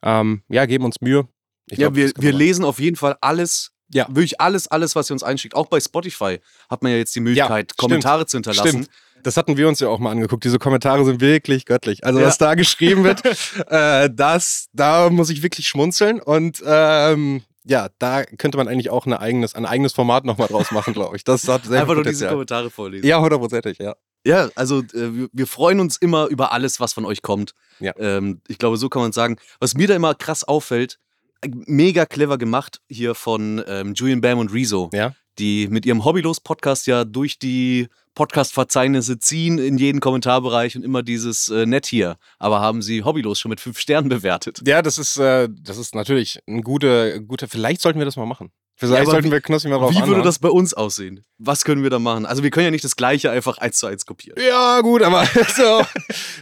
ähm, 0.03 0.43
ja, 0.49 0.67
geben 0.67 0.85
uns 0.85 1.01
Mühe. 1.01 1.29
Ich 1.67 1.79
ja, 1.79 1.89
glaub, 1.89 1.97
wir, 1.97 2.13
wir 2.17 2.33
lesen 2.33 2.65
auf 2.65 2.79
jeden 2.79 2.97
Fall 2.97 3.17
alles. 3.21 3.71
Ja. 3.93 4.07
Wirklich 4.09 4.41
alles, 4.41 4.67
alles, 4.67 4.97
was 4.97 5.11
ihr 5.11 5.15
uns 5.15 5.23
einschickt. 5.23 5.55
Auch 5.55 5.67
bei 5.67 5.79
Spotify 5.79 6.41
hat 6.69 6.83
man 6.83 6.93
ja 6.93 6.99
jetzt 6.99 7.15
die 7.15 7.21
Möglichkeit, 7.21 7.73
stimmt. 7.73 7.79
Kommentare 7.79 8.27
zu 8.27 8.39
hinterlassen. 8.39 8.69
Stimmt. 8.69 8.91
Das 9.25 9.37
hatten 9.37 9.57
wir 9.57 9.67
uns 9.69 9.81
ja 9.81 9.89
auch 9.89 9.99
mal 9.99 10.11
angeguckt. 10.13 10.45
Diese 10.45 10.59
Kommentare 10.59 11.05
sind 11.05 11.21
wirklich 11.21 11.67
göttlich. 11.67 12.05
Also 12.05 12.21
Ja. 12.21 12.27
was 12.27 12.39
da 12.39 12.55
geschrieben 12.55 13.03
wird, 13.05 13.23
äh, 13.71 14.09
das, 14.13 14.69
da 14.73 15.11
muss 15.11 15.31
ich 15.31 15.43
wirklich 15.43 15.67
schmunzeln. 15.67 16.21
Und 16.21 16.63
ähm, 16.65 17.43
ja, 17.65 17.89
da 17.99 18.25
könnte 18.25 18.59
man 18.59 18.69
eigentlich 18.69 18.91
auch 18.91 19.07
ein 19.07 19.13
eigenes, 19.15 19.55
ein 19.55 19.67
eigenes 19.67 19.93
Format 19.95 20.25
nochmal 20.25 20.49
draus 20.49 20.71
machen, 20.71 20.93
glaube 20.95 21.17
ich. 21.17 21.25
Das 21.25 21.49
hat 21.49 21.65
sehr 21.65 21.81
Einfach 21.81 21.95
nur 21.95 22.05
diese. 22.05 22.29
Kommentare 22.29 22.71
vorlesen. 22.71 23.07
Ja, 23.07 23.21
hundertprozentig, 23.21 23.79
ja. 23.79 23.95
Ja, 24.27 24.49
also 24.55 24.79
äh, 24.81 24.85
wir, 24.93 25.29
wir 25.33 25.47
freuen 25.47 25.81
uns 25.81 25.97
immer 25.97 26.27
über 26.29 26.53
alles, 26.53 26.81
was 26.81 26.93
von 26.95 27.05
euch 27.05 27.21
kommt. 27.23 27.53
Ja. 27.81 27.93
Ähm, 27.99 28.41
ich 28.49 28.59
glaube, 28.59 28.77
so 28.77 28.89
kann 28.89 29.03
man 29.03 29.13
sagen. 29.13 29.37
Was 29.61 29.75
mir 29.75 29.87
da 29.89 29.95
immer 29.95 30.15
krass 30.15 30.45
auffällt, 30.45 30.99
äh, 31.43 31.49
mega 31.67 32.07
clever 32.07 32.39
gemacht 32.39 32.81
hier 32.89 33.15
von 33.15 33.63
ähm, 33.67 33.93
Julian 33.95 34.21
Bam 34.21 34.39
und 34.39 34.53
Rezo, 34.53 34.91
Ja. 34.93 35.15
Die 35.39 35.69
mit 35.69 35.87
ihrem 35.87 36.05
Hobbylos-Podcast 36.05 36.87
ja 36.87 37.05
durch 37.05 37.39
die 37.39 37.89
Podcast-Verzeichnisse 38.15 39.19
ziehen 39.19 39.59
in 39.59 39.77
jeden 39.77 40.01
Kommentarbereich 40.01 40.77
und 40.77 40.85
immer 40.85 41.03
dieses 41.03 41.49
äh, 41.49 41.67
Nett 41.67 41.87
hier. 41.87 42.17
Aber 42.39 42.61
haben 42.61 42.83
sie 42.83 43.03
Hobbylos 43.03 43.41
schon 43.41 43.51
mit 43.51 43.61
fünf 43.61 43.79
Sternen 43.79 44.09
bewertet. 44.09 44.63
Ja, 44.67 44.83
das 44.83 44.99
ist, 44.99 45.17
äh, 45.17 45.49
das 45.51 45.79
ist 45.79 45.95
natürlich 45.95 46.41
ein 46.47 46.63
guter, 46.63 47.19
guter, 47.21 47.49
vielleicht 47.49 47.81
sollten 47.81 47.99
wir 47.99 48.07
das 48.07 48.17
mal 48.17 48.27
machen. 48.27 48.53
Vielleicht 48.77 49.03
aber 49.03 49.11
sollten 49.13 49.29
wie- 49.29 49.33
wir 49.33 49.41
Knossi 49.41 49.69
mal 49.69 49.79
drauf 49.79 49.91
Wie 49.93 49.97
würde 49.97 50.07
anhauen. 50.07 50.23
das 50.25 50.39
bei 50.41 50.49
uns 50.49 50.75
aussehen? 50.75 51.25
Was 51.39 51.65
können 51.65 51.83
wir 51.85 51.91
da 51.91 51.99
machen? 52.01 52.27
Also 52.27 52.43
wir 52.43 52.51
können 52.51 52.65
ja 52.65 52.71
nicht 52.73 52.85
das 52.85 52.97
gleiche 52.97 53.31
einfach 53.31 53.59
eins 53.59 53.79
zu 53.79 53.87
eins 53.87 54.05
kopieren. 54.05 54.37
Ja, 54.45 54.81
gut, 54.81 55.03
aber 55.03 55.25
so, 55.57 55.83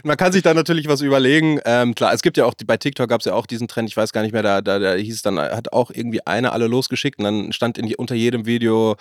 man 0.03 0.17
kann 0.17 0.31
sich 0.31 0.41
da 0.41 0.53
natürlich 0.55 0.87
was 0.87 1.01
überlegen. 1.01 1.59
Ähm, 1.65 1.93
klar, 1.93 2.11
es 2.13 2.21
gibt 2.23 2.37
ja 2.37 2.45
auch, 2.45 2.55
bei 2.65 2.77
TikTok 2.77 3.07
gab 3.07 3.19
es 3.21 3.25
ja 3.25 3.33
auch 3.35 3.45
diesen 3.45 3.67
Trend, 3.67 3.87
ich 3.89 3.95
weiß 3.97 4.11
gar 4.13 4.23
nicht 4.23 4.31
mehr, 4.33 4.41
da, 4.43 4.61
da, 4.61 4.79
da 4.79 4.93
hieß 4.95 5.13
es 5.15 5.21
dann, 5.21 5.37
hat 5.37 5.71
auch 5.73 5.91
irgendwie 5.93 6.25
einer 6.25 6.53
alle 6.53 6.65
losgeschickt 6.67 7.19
und 7.19 7.25
dann 7.25 7.53
stand 7.53 7.77
in, 7.77 7.93
unter 7.95 8.15
jedem 8.15 8.45
Video, 8.47 8.95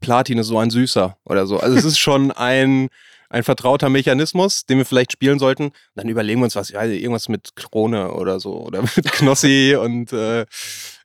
Platin 0.00 0.38
ist 0.38 0.46
so 0.46 0.58
ein 0.58 0.70
Süßer 0.70 1.16
oder 1.24 1.46
so. 1.46 1.58
Also 1.58 1.76
es 1.76 1.84
ist 1.84 1.98
schon 1.98 2.30
ein, 2.30 2.88
ein 3.30 3.42
vertrauter 3.42 3.88
Mechanismus, 3.88 4.64
den 4.66 4.78
wir 4.78 4.86
vielleicht 4.86 5.12
spielen 5.12 5.38
sollten. 5.38 5.72
Dann 5.94 6.08
überlegen 6.08 6.40
wir 6.40 6.44
uns 6.44 6.56
was, 6.56 6.72
nicht, 6.72 7.02
irgendwas 7.02 7.28
mit 7.28 7.56
Krone 7.56 8.12
oder 8.12 8.40
so 8.40 8.54
oder 8.54 8.82
mit 8.82 8.92
Knossi 9.12 9.76
und 9.80 10.12
äh, 10.12 10.46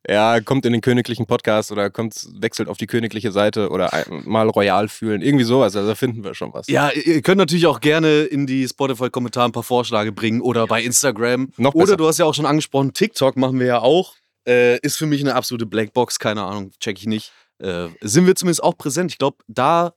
ja, 0.07 0.41
kommt 0.41 0.65
in 0.65 0.73
den 0.73 0.81
königlichen 0.81 1.25
Podcast 1.25 1.71
oder 1.71 1.89
kommt, 1.89 2.27
wechselt 2.39 2.67
auf 2.67 2.77
die 2.77 2.87
königliche 2.87 3.31
Seite 3.31 3.69
oder 3.69 3.89
mal 4.25 4.49
royal 4.49 4.89
fühlen. 4.89 5.21
Irgendwie 5.21 5.45
sowas. 5.45 5.75
Also 5.75 5.87
da 5.87 5.95
finden 5.95 6.23
wir 6.23 6.33
schon 6.33 6.53
was. 6.53 6.67
Ja, 6.67 6.91
ihr 6.91 7.21
könnt 7.21 7.37
natürlich 7.37 7.67
auch 7.67 7.79
gerne 7.79 8.23
in 8.23 8.45
die 8.45 8.67
Spotify-Kommentare 8.67 9.45
ein 9.45 9.53
paar 9.53 9.63
Vorschläge 9.63 10.11
bringen 10.11 10.41
oder 10.41 10.67
bei 10.67 10.81
Instagram. 10.83 11.53
Noch 11.57 11.73
oder 11.73 11.95
du 11.95 12.07
hast 12.07 12.19
ja 12.19 12.25
auch 12.25 12.33
schon 12.33 12.45
angesprochen, 12.45 12.93
TikTok 12.93 13.37
machen 13.37 13.59
wir 13.59 13.67
ja 13.67 13.79
auch. 13.79 14.15
Äh, 14.45 14.77
ist 14.79 14.97
für 14.97 15.05
mich 15.05 15.21
eine 15.21 15.35
absolute 15.35 15.65
Blackbox, 15.65 16.19
keine 16.19 16.43
Ahnung, 16.43 16.71
check 16.81 16.99
ich 16.99 17.05
nicht. 17.05 17.31
Äh, 17.59 17.87
sind 18.01 18.27
wir 18.27 18.35
zumindest 18.35 18.61
auch 18.61 18.77
präsent. 18.77 19.09
Ich 19.11 19.17
glaube, 19.17 19.37
da 19.47 19.93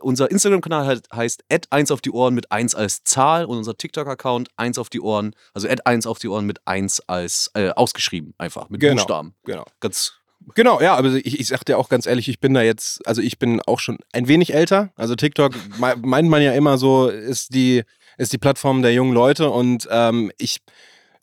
unser 0.00 0.30
Instagram-Kanal 0.30 0.86
halt 0.86 1.06
heißt 1.14 1.44
1 1.70 1.90
auf 1.90 2.00
die 2.00 2.10
Ohren 2.10 2.34
mit 2.34 2.50
1 2.52 2.74
als 2.74 3.04
Zahl 3.04 3.44
und 3.44 3.56
unser 3.58 3.76
TikTok-Account 3.76 4.48
1 4.56 4.78
auf 4.78 4.88
die 4.90 5.00
Ohren, 5.00 5.34
also 5.54 5.68
1 5.68 6.06
auf 6.06 6.18
die 6.18 6.28
Ohren 6.28 6.46
mit 6.46 6.60
1 6.66 7.00
als 7.08 7.50
äh, 7.54 7.70
ausgeschrieben, 7.70 8.34
einfach 8.38 8.68
mit 8.68 8.80
Genau. 8.80 8.94
Buchstaben. 8.96 9.34
Genau. 9.44 9.64
Ganz 9.80 10.14
Genau, 10.56 10.80
ja, 10.80 10.96
aber 10.96 11.12
ich, 11.14 11.38
ich 11.38 11.46
sag 11.46 11.62
dir 11.64 11.78
auch 11.78 11.88
ganz 11.88 12.04
ehrlich, 12.04 12.28
ich 12.28 12.40
bin 12.40 12.52
da 12.52 12.62
jetzt, 12.62 13.06
also 13.06 13.22
ich 13.22 13.38
bin 13.38 13.60
auch 13.64 13.78
schon 13.78 13.98
ein 14.12 14.26
wenig 14.26 14.52
älter. 14.52 14.90
Also 14.96 15.14
TikTok 15.14 15.52
me- 15.78 15.94
meint 16.02 16.28
man 16.28 16.42
ja 16.42 16.52
immer 16.52 16.78
so, 16.78 17.06
ist 17.06 17.54
die, 17.54 17.84
ist 18.18 18.32
die 18.32 18.38
Plattform 18.38 18.82
der 18.82 18.92
jungen 18.92 19.12
Leute 19.14 19.50
und 19.50 19.86
ähm, 19.88 20.32
ich, 20.38 20.58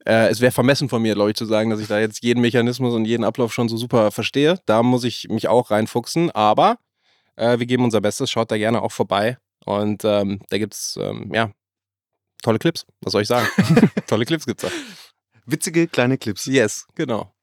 äh, 0.05 0.29
es 0.29 0.39
wäre 0.39 0.53
vermessen 0.53 0.87
von 0.87 1.01
mir, 1.01 1.15
glaube 1.15 1.31
ich, 1.31 1.35
zu 1.35 1.43
sagen, 1.43 1.69
dass 1.69 1.81
ich 1.81 1.87
da 1.89 1.99
jetzt 1.99 2.23
jeden 2.23 2.39
Mechanismus 2.39 2.93
und 2.93 3.03
jeden 3.03 3.25
Ablauf 3.25 3.53
schon 3.53 3.67
so 3.67 3.75
super 3.75 4.11
verstehe. 4.11 4.57
Da 4.65 4.83
muss 4.83 5.03
ich 5.03 5.27
mich 5.27 5.49
auch 5.49 5.69
reinfuchsen, 5.69 6.31
aber 6.31 6.77
äh, 7.39 7.59
wir 7.59 7.65
geben 7.65 7.83
unser 7.83 8.01
Bestes, 8.01 8.29
schaut 8.29 8.51
da 8.51 8.57
gerne 8.57 8.81
auch 8.81 8.91
vorbei 8.91 9.37
und 9.65 10.03
ähm, 10.03 10.41
da 10.49 10.57
gibt's, 10.57 10.97
ähm, 11.01 11.31
ja, 11.33 11.51
tolle 12.43 12.59
Clips, 12.59 12.85
was 13.01 13.13
soll 13.13 13.21
ich 13.21 13.27
sagen? 13.27 13.47
tolle 14.07 14.25
Clips 14.25 14.45
gibt's 14.45 14.63
da. 14.63 14.69
witzige 15.45 15.87
kleine 15.87 16.17
Clips. 16.17 16.45
Yes, 16.45 16.85
genau. 16.95 17.33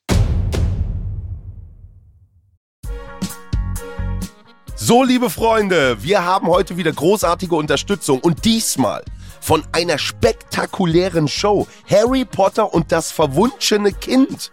So, 4.79 5.03
liebe 5.03 5.31
Freunde, 5.31 6.03
wir 6.03 6.23
haben 6.23 6.49
heute 6.49 6.77
wieder 6.77 6.93
großartige 6.93 7.57
Unterstützung 7.57 8.21
und 8.21 8.45
diesmal 8.45 9.03
von 9.41 9.65
einer 9.73 9.97
spektakulären 9.97 11.29
Show. 11.29 11.67
Harry 11.89 12.25
Potter 12.25 12.75
und 12.75 12.93
das 12.93 13.11
verwunschene 13.11 13.93
Kind. 13.93 14.53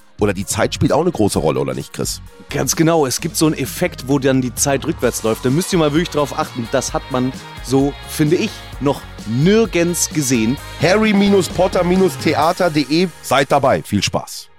oder 0.21 0.33
die 0.33 0.45
Zeit 0.45 0.73
spielt 0.75 0.91
auch 0.93 1.01
eine 1.01 1.11
große 1.11 1.39
Rolle, 1.39 1.59
oder 1.59 1.73
nicht, 1.73 1.93
Chris? 1.93 2.21
Ganz 2.51 2.75
genau, 2.75 3.07
es 3.07 3.19
gibt 3.21 3.35
so 3.35 3.47
einen 3.47 3.55
Effekt, 3.57 4.07
wo 4.07 4.19
dann 4.19 4.39
die 4.41 4.53
Zeit 4.53 4.85
rückwärts 4.85 5.23
läuft. 5.23 5.43
Da 5.43 5.49
müsst 5.49 5.73
ihr 5.73 5.79
mal 5.79 5.91
wirklich 5.93 6.11
drauf 6.11 6.37
achten. 6.37 6.69
Das 6.71 6.93
hat 6.93 7.01
man 7.11 7.33
so, 7.63 7.91
finde 8.07 8.35
ich, 8.35 8.51
noch 8.81 9.01
nirgends 9.27 10.09
gesehen. 10.09 10.57
harry-potter-theater.de 10.79 13.07
Seid 13.23 13.51
dabei, 13.51 13.81
viel 13.81 14.03
Spaß. 14.03 14.49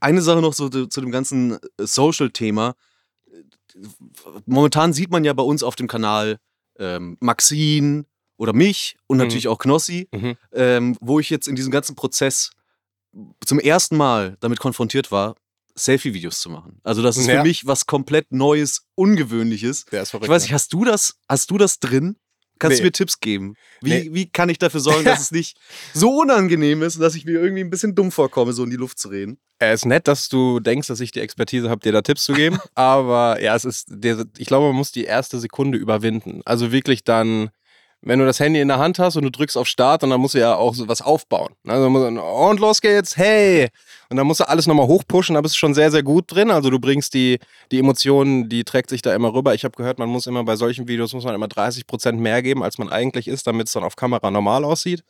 Eine 0.00 0.22
Sache 0.22 0.40
noch 0.40 0.54
so 0.54 0.70
zu 0.70 1.00
dem 1.02 1.10
ganzen 1.10 1.52
äh, 1.52 1.58
Social-Thema. 1.78 2.74
Momentan 4.46 4.94
sieht 4.94 5.10
man 5.10 5.24
ja 5.24 5.34
bei 5.34 5.42
uns 5.42 5.62
auf 5.62 5.76
dem 5.76 5.88
Kanal 5.88 6.38
ähm, 6.78 7.18
Maxine 7.20 8.06
oder 8.38 8.54
mich 8.54 8.96
und 9.06 9.18
Mhm. 9.18 9.24
natürlich 9.24 9.48
auch 9.48 9.58
Knossi, 9.58 10.08
Mhm. 10.14 10.36
ähm, 10.54 10.96
wo 11.02 11.20
ich 11.20 11.28
jetzt 11.28 11.48
in 11.48 11.54
diesem 11.56 11.70
ganzen 11.70 11.96
Prozess 11.96 12.50
zum 13.44 13.58
ersten 13.58 13.96
Mal 13.96 14.36
damit 14.40 14.60
konfrontiert 14.60 15.10
war, 15.10 15.34
Selfie-Videos 15.76 16.40
zu 16.40 16.50
machen. 16.50 16.80
Also 16.82 17.02
das 17.02 17.16
ist 17.16 17.26
Ja. 17.26 17.38
für 17.38 17.42
mich 17.48 17.66
was 17.66 17.86
komplett 17.86 18.30
Neues, 18.32 18.82
Ungewöhnliches. 18.96 19.84
Der 19.86 20.02
ist 20.02 20.10
verrückt. 20.10 20.26
Ich 20.26 20.30
weiß 20.30 20.42
nicht, 20.42 20.52
hast 20.52 20.72
du 20.72 20.84
das, 20.84 21.16
hast 21.28 21.50
du 21.50 21.58
das 21.58 21.78
drin? 21.78 22.16
Kannst 22.58 22.78
du 22.78 22.82
Nee. 22.82 22.88
mir 22.88 22.92
Tipps 22.92 23.20
geben? 23.20 23.54
Wie, 23.80 23.88
Nee. 23.90 24.08
wie 24.12 24.30
kann 24.30 24.50
ich 24.50 24.58
dafür 24.58 24.80
sorgen, 24.80 25.04
dass 25.04 25.20
es 25.20 25.30
nicht 25.30 25.56
so 25.94 26.18
unangenehm 26.20 26.82
ist, 26.82 27.00
dass 27.00 27.14
ich 27.14 27.24
mir 27.24 27.40
irgendwie 27.40 27.62
ein 27.64 27.70
bisschen 27.70 27.94
dumm 27.94 28.12
vorkomme, 28.12 28.52
so 28.52 28.64
in 28.64 28.70
die 28.70 28.76
Luft 28.76 28.98
zu 28.98 29.08
reden? 29.08 29.38
Es 29.58 29.80
ist 29.80 29.86
nett, 29.86 30.06
dass 30.08 30.28
du 30.28 30.60
denkst, 30.60 30.88
dass 30.88 31.00
ich 31.00 31.10
die 31.10 31.20
Expertise 31.20 31.70
habe, 31.70 31.80
dir 31.80 31.92
da 31.92 32.02
Tipps 32.02 32.24
zu 32.24 32.34
geben. 32.34 32.58
aber 32.74 33.40
ja, 33.40 33.54
es 33.56 33.64
ist, 33.64 33.88
ich 34.36 34.46
glaube, 34.46 34.66
man 34.66 34.76
muss 34.76 34.92
die 34.92 35.04
erste 35.04 35.38
Sekunde 35.40 35.78
überwinden. 35.78 36.42
Also 36.44 36.70
wirklich 36.72 37.02
dann, 37.04 37.48
wenn 38.02 38.18
du 38.18 38.24
das 38.24 38.40
Handy 38.40 38.60
in 38.60 38.68
der 38.68 38.78
Hand 38.78 38.98
hast 38.98 39.16
und 39.16 39.24
du 39.24 39.30
drückst 39.30 39.58
auf 39.58 39.66
Start, 39.66 40.02
und 40.02 40.10
dann 40.10 40.20
musst 40.20 40.34
du 40.34 40.38
ja 40.38 40.54
auch 40.54 40.74
so 40.74 40.88
was 40.88 41.02
aufbauen. 41.02 41.54
Also 41.66 41.90
musst 41.90 42.10
du, 42.10 42.20
und 42.20 42.60
los 42.60 42.80
geht's, 42.80 43.16
hey! 43.16 43.68
Und 44.08 44.16
dann 44.16 44.26
musst 44.26 44.40
du 44.40 44.48
alles 44.48 44.66
nochmal 44.66 44.86
hochpushen, 44.86 45.34
da 45.34 45.40
bist 45.40 45.54
du 45.54 45.58
schon 45.58 45.74
sehr, 45.74 45.90
sehr 45.90 46.02
gut 46.02 46.24
drin. 46.28 46.50
Also 46.50 46.70
du 46.70 46.80
bringst 46.80 47.14
die, 47.14 47.38
die 47.70 47.78
Emotionen, 47.78 48.48
die 48.48 48.64
trägt 48.64 48.90
sich 48.90 49.02
da 49.02 49.14
immer 49.14 49.32
rüber. 49.32 49.54
Ich 49.54 49.64
habe 49.64 49.76
gehört, 49.76 49.98
man 49.98 50.08
muss 50.08 50.26
immer 50.26 50.42
bei 50.44 50.56
solchen 50.56 50.88
Videos 50.88 51.12
muss 51.12 51.24
man 51.24 51.34
immer 51.34 51.46
30% 51.46 52.12
mehr 52.12 52.42
geben, 52.42 52.62
als 52.62 52.78
man 52.78 52.88
eigentlich 52.88 53.28
ist, 53.28 53.46
damit 53.46 53.68
es 53.68 53.72
dann 53.72 53.84
auf 53.84 53.96
Kamera 53.96 54.30
normal 54.30 54.64
aussieht. 54.64 55.04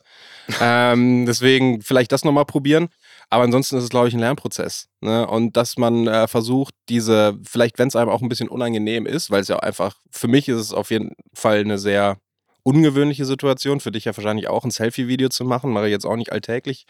ähm, 0.61 1.25
deswegen 1.25 1.81
vielleicht 1.81 2.11
das 2.11 2.25
nochmal 2.25 2.45
probieren. 2.45 2.89
Aber 3.29 3.45
ansonsten 3.45 3.77
ist 3.77 3.85
es, 3.85 3.89
glaube 3.89 4.09
ich, 4.09 4.13
ein 4.13 4.19
Lernprozess. 4.19 4.89
Ne? 4.99 5.25
Und 5.25 5.55
dass 5.55 5.77
man 5.77 6.07
äh, 6.07 6.27
versucht, 6.27 6.75
diese, 6.89 7.39
vielleicht 7.43 7.79
wenn 7.79 7.87
es 7.87 7.95
einem 7.95 8.09
auch 8.09 8.21
ein 8.21 8.29
bisschen 8.29 8.49
unangenehm 8.49 9.05
ist, 9.05 9.31
weil 9.31 9.41
es 9.41 9.47
ja 9.47 9.57
einfach, 9.59 9.95
für 10.11 10.27
mich 10.27 10.49
ist 10.49 10.57
es 10.57 10.73
auf 10.73 10.91
jeden 10.91 11.15
Fall 11.33 11.59
eine 11.59 11.79
sehr 11.79 12.17
ungewöhnliche 12.63 13.25
Situation, 13.25 13.79
für 13.79 13.91
dich 13.91 14.05
ja 14.05 14.15
wahrscheinlich 14.15 14.47
auch 14.47 14.63
ein 14.63 14.71
Selfie-Video 14.71 15.29
zu 15.29 15.45
machen, 15.45 15.71
mache 15.71 15.87
ich 15.87 15.91
jetzt 15.91 16.05
auch 16.05 16.15
nicht 16.15 16.31
alltäglich 16.31 16.85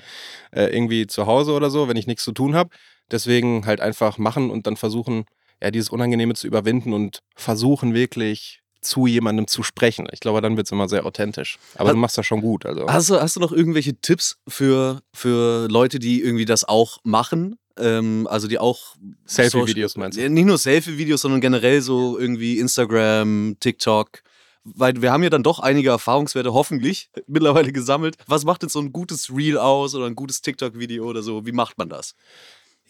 äh, 0.51 0.65
irgendwie 0.65 1.07
zu 1.07 1.25
Hause 1.25 1.53
oder 1.53 1.69
so, 1.69 1.87
wenn 1.87 1.97
ich 1.97 2.07
nichts 2.07 2.23
zu 2.23 2.31
tun 2.31 2.55
habe. 2.55 2.69
Deswegen 3.09 3.65
halt 3.65 3.81
einfach 3.81 4.17
machen 4.17 4.49
und 4.49 4.67
dann 4.67 4.77
versuchen, 4.77 5.25
ja, 5.61 5.69
dieses 5.71 5.89
Unangenehme 5.89 6.33
zu 6.33 6.47
überwinden 6.47 6.93
und 6.93 7.19
versuchen 7.35 7.93
wirklich 7.93 8.59
zu 8.81 9.05
jemandem 9.05 9.45
zu 9.47 9.61
sprechen. 9.61 10.07
Ich 10.11 10.21
glaube, 10.21 10.41
dann 10.41 10.57
wird 10.57 10.65
es 10.65 10.71
immer 10.71 10.89
sehr 10.89 11.05
authentisch. 11.05 11.59
Aber 11.75 11.89
Ha- 11.89 11.93
du 11.93 11.99
machst 11.99 12.17
das 12.17 12.25
schon 12.25 12.41
gut. 12.41 12.65
Also. 12.65 12.87
Hast 12.87 13.09
du, 13.11 13.21
hast 13.21 13.35
du 13.35 13.39
noch 13.39 13.51
irgendwelche 13.51 13.93
Tipps 13.95 14.37
für, 14.47 15.01
für 15.13 15.67
Leute, 15.69 15.99
die 15.99 16.21
irgendwie 16.21 16.45
das 16.45 16.63
auch 16.63 16.97
machen? 17.03 17.57
Ähm, 17.77 18.27
also 18.29 18.47
die 18.47 18.57
auch 18.57 18.95
Selfie-Videos 19.25 19.97
meinst 19.97 20.17
du? 20.17 20.27
Nicht 20.29 20.45
nur 20.45 20.57
Selfie-Videos, 20.57 21.21
sondern 21.21 21.41
generell 21.41 21.81
so 21.81 22.17
irgendwie 22.17 22.57
Instagram, 22.59 23.57
TikTok. 23.59 24.23
Weil 24.63 25.01
wir 25.01 25.11
haben 25.11 25.23
ja 25.23 25.29
dann 25.29 25.43
doch 25.43 25.59
einige 25.59 25.89
Erfahrungswerte 25.89 26.53
hoffentlich 26.53 27.09
mittlerweile 27.27 27.71
gesammelt. 27.71 28.17
Was 28.27 28.45
macht 28.45 28.63
jetzt 28.63 28.73
so 28.73 28.79
ein 28.79 28.91
gutes 28.91 29.29
Reel 29.35 29.57
aus 29.57 29.95
oder 29.95 30.05
ein 30.05 30.15
gutes 30.15 30.41
TikTok-Video 30.41 31.05
oder 31.05 31.23
so? 31.23 31.45
Wie 31.45 31.51
macht 31.51 31.77
man 31.77 31.89
das? 31.89 32.15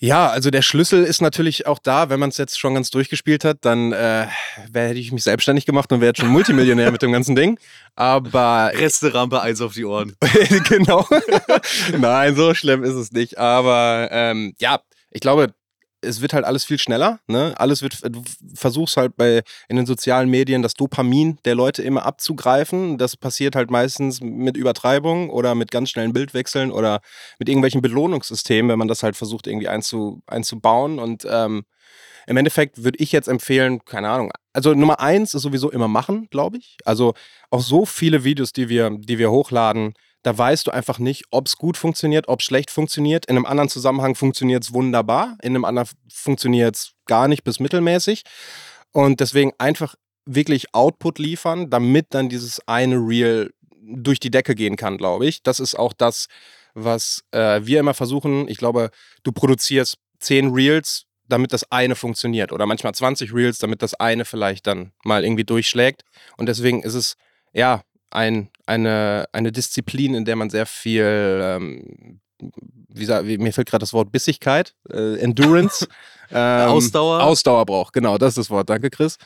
Ja, 0.04 0.30
also 0.30 0.50
der 0.50 0.64
Schlüssel 0.64 1.04
ist 1.04 1.22
natürlich 1.22 1.68
auch 1.68 1.78
da, 1.78 2.10
wenn 2.10 2.20
man 2.20 2.30
es 2.30 2.38
jetzt 2.38 2.60
schon 2.60 2.74
ganz 2.74 2.90
durchgespielt 2.90 3.46
hat, 3.46 3.60
dann 3.62 3.92
äh, 3.92 4.26
wär, 4.72 4.88
hätte 4.88 5.00
ich 5.00 5.12
mich 5.12 5.24
selbstständig 5.24 5.68
gemacht 5.68 5.92
und 5.92 6.02
wäre 6.02 6.10
jetzt 6.10 6.20
schon 6.20 6.30
Multimillionär 6.30 6.92
mit 6.92 7.04
dem 7.04 7.12
ganzen 7.12 7.36
Ding. 7.36 7.60
Aber 7.96 8.72
Resterampe, 8.74 9.42
eins 9.42 9.62
auf 9.62 9.76
die 9.76 9.86
Ohren. 9.86 10.16
genau. 10.68 11.08
Nein, 12.00 12.36
so 12.36 12.56
schlimm 12.56 12.84
ist 12.84 12.96
es 12.96 13.12
nicht. 13.12 13.38
Aber 13.38 14.10
ähm, 14.12 14.56
ja, 14.60 14.80
ich 15.12 15.22
glaube, 15.22 15.54
es 16.02 16.22
wird 16.22 16.34
halt 16.34 16.46
alles 16.46 16.66
viel 16.66 16.80
schneller. 16.80 17.20
Ne? 17.28 17.54
Alles 17.58 17.82
wird, 17.82 18.00
du 18.04 18.22
versuchst 18.54 18.98
halt 18.98 19.16
bei 19.16 19.44
in 19.70 19.78
den 19.78 19.86
sozialen 19.86 20.30
Medien 20.30 20.62
das 20.62 20.74
Dopamin 20.74 21.38
der 21.46 21.56
Leute 21.56 21.84
immer 21.84 22.06
abzugreifen. 22.06 22.98
Das 22.98 23.16
passiert 23.16 23.56
halt 23.56 23.72
meistens 23.72 24.22
mit 24.22 24.58
Übertreibung 24.58 25.30
oder 25.30 25.56
mit 25.56 25.72
ganz 25.72 25.90
schnellen 25.90 26.14
Bildwechseln 26.14 26.72
oder 26.72 27.02
mit 27.40 27.50
irgendwelchen 27.50 27.82
Belohnungssystemen, 27.82 28.70
wenn 28.70 28.80
man 28.80 28.88
das 28.88 29.04
halt 29.04 29.16
versucht 29.16 29.48
irgendwie 29.48 29.68
einzu, 29.68 30.22
einzubauen. 30.28 31.00
Und 31.00 31.26
ähm, 31.30 31.64
im 32.28 32.38
Endeffekt 32.38 32.84
würde 32.84 33.00
ich 33.00 33.12
jetzt 33.12 33.28
empfehlen, 33.28 33.84
keine 33.86 34.10
Ahnung. 34.10 34.32
Also 34.54 34.74
Nummer 34.74 35.00
eins 35.00 35.34
ist 35.34 35.44
sowieso 35.44 35.72
immer 35.72 35.88
machen, 35.88 36.28
glaube 36.30 36.58
ich. 36.58 36.78
Also 36.86 37.14
auch 37.50 37.62
so 37.62 37.86
viele 37.86 38.24
Videos, 38.24 38.54
die 38.54 38.70
wir, 38.70 38.90
die 38.90 39.18
wir 39.18 39.32
hochladen, 39.32 39.94
da 40.24 40.38
weißt 40.38 40.68
du 40.68 40.72
einfach 40.72 41.00
nicht, 41.00 41.26
ob 41.32 41.48
es 41.48 41.58
gut 41.58 41.78
funktioniert, 41.78 42.28
ob 42.28 42.40
es 42.40 42.46
schlecht 42.46 42.72
funktioniert. 42.72 43.26
In 43.26 43.36
einem 43.36 43.46
anderen 43.46 43.70
Zusammenhang 43.70 44.16
funktioniert 44.16 44.64
es 44.64 44.74
wunderbar, 44.74 45.38
in 45.42 45.56
einem 45.56 45.66
anderen 45.66 45.90
funktioniert 46.12 46.76
es 46.76 46.94
gar 47.06 47.28
nicht 47.28 47.44
bis 47.44 47.60
mittelmäßig. 47.60 48.24
Und 48.92 49.20
deswegen 49.20 49.52
einfach 49.58 49.96
wirklich 50.26 50.74
Output 50.74 51.18
liefern, 51.20 51.70
damit 51.70 52.08
dann 52.14 52.30
dieses 52.30 52.66
eine 52.68 52.96
Reel 52.96 53.52
durch 53.82 54.20
die 54.20 54.32
Decke 54.32 54.56
gehen 54.56 54.76
kann, 54.76 54.98
glaube 54.98 55.26
ich. 55.26 55.42
Das 55.44 55.60
ist 55.60 55.76
auch 55.76 55.94
das, 55.94 56.28
was 56.74 57.24
äh, 57.32 57.62
wir 57.64 57.80
immer 57.80 57.94
versuchen. 57.94 58.48
Ich 58.48 58.58
glaube, 58.58 58.92
du 59.24 59.32
produzierst 59.32 59.98
zehn 60.20 60.52
Reels, 60.54 61.06
damit 61.28 61.54
das 61.54 61.72
eine 61.72 61.96
funktioniert. 61.96 62.52
Oder 62.52 62.66
manchmal 62.66 62.94
20 62.94 63.34
Reels, 63.34 63.58
damit 63.58 63.82
das 63.82 63.96
eine 63.96 64.26
vielleicht 64.26 64.68
dann 64.68 64.92
mal 65.04 65.24
irgendwie 65.24 65.44
durchschlägt. 65.44 66.04
Und 66.38 66.48
deswegen 66.48 66.84
ist 66.84 66.94
es, 66.94 67.16
ja, 67.54 67.82
ein, 68.12 68.50
eine, 68.66 69.26
eine 69.32 69.52
Disziplin, 69.52 70.14
in 70.14 70.26
der 70.26 70.36
man 70.36 70.50
sehr 70.50 70.66
viel, 70.66 71.40
ähm, 71.44 72.20
wie, 72.90 73.06
sa- 73.06 73.26
wie 73.26 73.38
mir 73.38 73.54
fällt 73.54 73.70
gerade 73.70 73.82
das 73.84 73.94
Wort 73.94 74.12
Bissigkeit, 74.12 74.76
äh, 74.90 75.18
Endurance, 75.20 75.88
ähm, 76.32 76.70
Ausdauer. 76.70 77.24
Ausdauer 77.24 77.66
braucht. 77.66 77.94
Genau, 77.94 78.18
das 78.18 78.30
ist 78.30 78.38
das 78.38 78.50
Wort. 78.50 78.70
Danke, 78.70 78.90
Chris. 78.90 79.18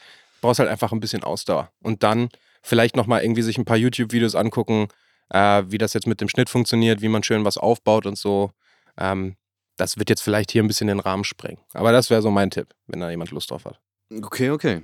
Brauchst 0.41 0.59
halt 0.59 0.69
einfach 0.69 0.91
ein 0.91 0.99
bisschen 0.99 1.23
Ausdauer. 1.23 1.71
Und 1.81 2.03
dann 2.03 2.29
vielleicht 2.61 2.95
nochmal 2.95 3.23
irgendwie 3.23 3.41
sich 3.41 3.57
ein 3.57 3.65
paar 3.65 3.77
YouTube-Videos 3.77 4.35
angucken, 4.35 4.87
äh, 5.29 5.63
wie 5.67 5.77
das 5.77 5.93
jetzt 5.93 6.07
mit 6.07 6.21
dem 6.21 6.29
Schnitt 6.29 6.49
funktioniert, 6.49 7.01
wie 7.01 7.07
man 7.07 7.23
schön 7.23 7.45
was 7.45 7.57
aufbaut 7.57 8.05
und 8.05 8.17
so. 8.17 8.51
Ähm, 8.97 9.35
das 9.77 9.97
wird 9.97 10.09
jetzt 10.09 10.21
vielleicht 10.21 10.51
hier 10.51 10.63
ein 10.63 10.67
bisschen 10.67 10.87
den 10.87 10.99
Rahmen 10.99 11.23
sprengen. 11.23 11.59
Aber 11.73 11.91
das 11.91 12.09
wäre 12.09 12.21
so 12.21 12.31
mein 12.31 12.49
Tipp, 12.51 12.67
wenn 12.87 12.99
da 13.01 13.09
jemand 13.09 13.31
Lust 13.31 13.51
drauf 13.51 13.65
hat. 13.65 13.79
Okay, 14.23 14.51
okay. 14.51 14.83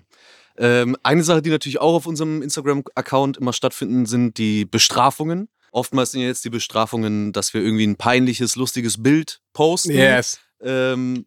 Ähm, 0.61 0.95
eine 1.01 1.23
Sache, 1.23 1.41
die 1.41 1.49
natürlich 1.49 1.81
auch 1.81 1.95
auf 1.95 2.05
unserem 2.05 2.43
Instagram-Account 2.43 3.37
immer 3.37 3.51
stattfinden, 3.51 4.05
sind 4.05 4.37
die 4.37 4.63
Bestrafungen. 4.65 5.49
Oftmals 5.71 6.11
sind 6.11 6.21
jetzt 6.21 6.45
die 6.45 6.51
Bestrafungen, 6.51 7.33
dass 7.33 7.55
wir 7.55 7.61
irgendwie 7.61 7.87
ein 7.87 7.95
peinliches, 7.95 8.55
lustiges 8.55 9.01
Bild 9.01 9.41
posten. 9.53 9.91
Ähm, 10.61 11.25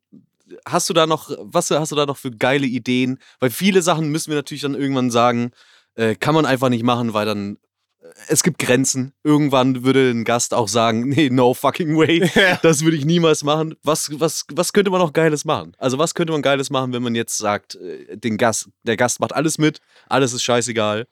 hast 0.64 0.88
du 0.88 0.94
da 0.94 1.06
noch, 1.06 1.30
was 1.40 1.70
hast 1.72 1.90
du 1.90 1.96
da 1.96 2.06
noch 2.06 2.16
für 2.16 2.30
geile 2.30 2.66
Ideen? 2.66 3.18
Weil 3.40 3.50
viele 3.50 3.82
Sachen 3.82 4.10
müssen 4.10 4.30
wir 4.30 4.36
natürlich 4.36 4.62
dann 4.62 4.76
irgendwann 4.76 5.10
sagen, 5.10 5.50
äh, 5.96 6.14
kann 6.14 6.34
man 6.34 6.46
einfach 6.46 6.68
nicht 6.68 6.84
machen, 6.84 7.12
weil 7.12 7.26
dann 7.26 7.58
es 8.28 8.42
gibt 8.42 8.58
Grenzen. 8.58 9.12
Irgendwann 9.23 9.84
würde 9.84 10.11
ein 10.11 10.25
Gast 10.25 10.54
auch 10.54 10.68
sagen, 10.68 11.08
nee, 11.08 11.30
no 11.30 11.54
fucking 11.54 11.96
way. 11.96 12.30
Das 12.62 12.82
würde 12.82 12.96
ich 12.96 13.04
niemals 13.04 13.44
machen. 13.44 13.75
Was, 13.82 14.11
was, 14.18 14.44
was 14.52 14.73
könnte 14.73 14.90
man 14.90 15.00
noch 15.00 15.12
Geiles 15.12 15.44
machen? 15.44 15.73
Also 15.78 15.99
was 15.99 16.14
könnte 16.14 16.32
man 16.32 16.42
Geiles 16.42 16.70
machen, 16.70 16.92
wenn 16.92 17.02
man 17.02 17.14
jetzt 17.14 17.38
sagt, 17.38 17.76
äh, 17.76 18.16
den 18.16 18.37
Gast, 18.37 18.68
der 18.82 18.96
Gast 18.96 19.20
macht 19.20 19.34
alles 19.34 19.58
mit, 19.58 19.80
alles 20.08 20.32
ist 20.32 20.42
scheißegal. 20.42 21.06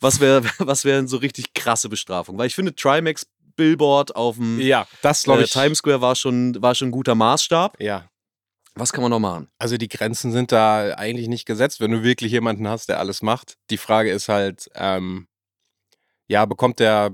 Was 0.00 0.20
wäre 0.20 0.42
was 0.58 0.84
wären 0.84 1.08
so 1.08 1.16
richtig 1.18 1.54
krasse 1.54 1.88
Bestrafungen? 1.88 2.38
Weil 2.38 2.46
ich 2.48 2.54
finde, 2.54 2.74
Trimax 2.74 3.26
Billboard 3.56 4.16
auf 4.16 4.36
dem 4.36 4.60
Ja, 4.60 4.86
das 5.02 5.26
äh, 5.26 5.42
ich. 5.42 5.52
Times 5.52 5.78
Square 5.78 6.00
war 6.00 6.16
schon, 6.16 6.60
war 6.60 6.74
schon 6.74 6.88
ein 6.88 6.92
guter 6.92 7.14
Maßstab. 7.14 7.80
ja. 7.80 8.08
Was 8.76 8.92
kann 8.92 9.02
man 9.02 9.10
noch 9.12 9.20
machen? 9.20 9.46
Also 9.56 9.76
die 9.76 9.86
Grenzen 9.86 10.32
sind 10.32 10.50
da 10.50 10.94
eigentlich 10.96 11.28
nicht 11.28 11.46
gesetzt, 11.46 11.78
wenn 11.80 11.92
du 11.92 12.02
wirklich 12.02 12.32
jemanden 12.32 12.66
hast, 12.66 12.88
der 12.88 12.98
alles 12.98 13.22
macht. 13.22 13.56
Die 13.70 13.76
Frage 13.78 14.10
ist 14.10 14.28
halt, 14.28 14.68
ähm, 14.74 15.28
ja, 16.28 16.44
bekommt 16.46 16.78
der, 16.80 17.12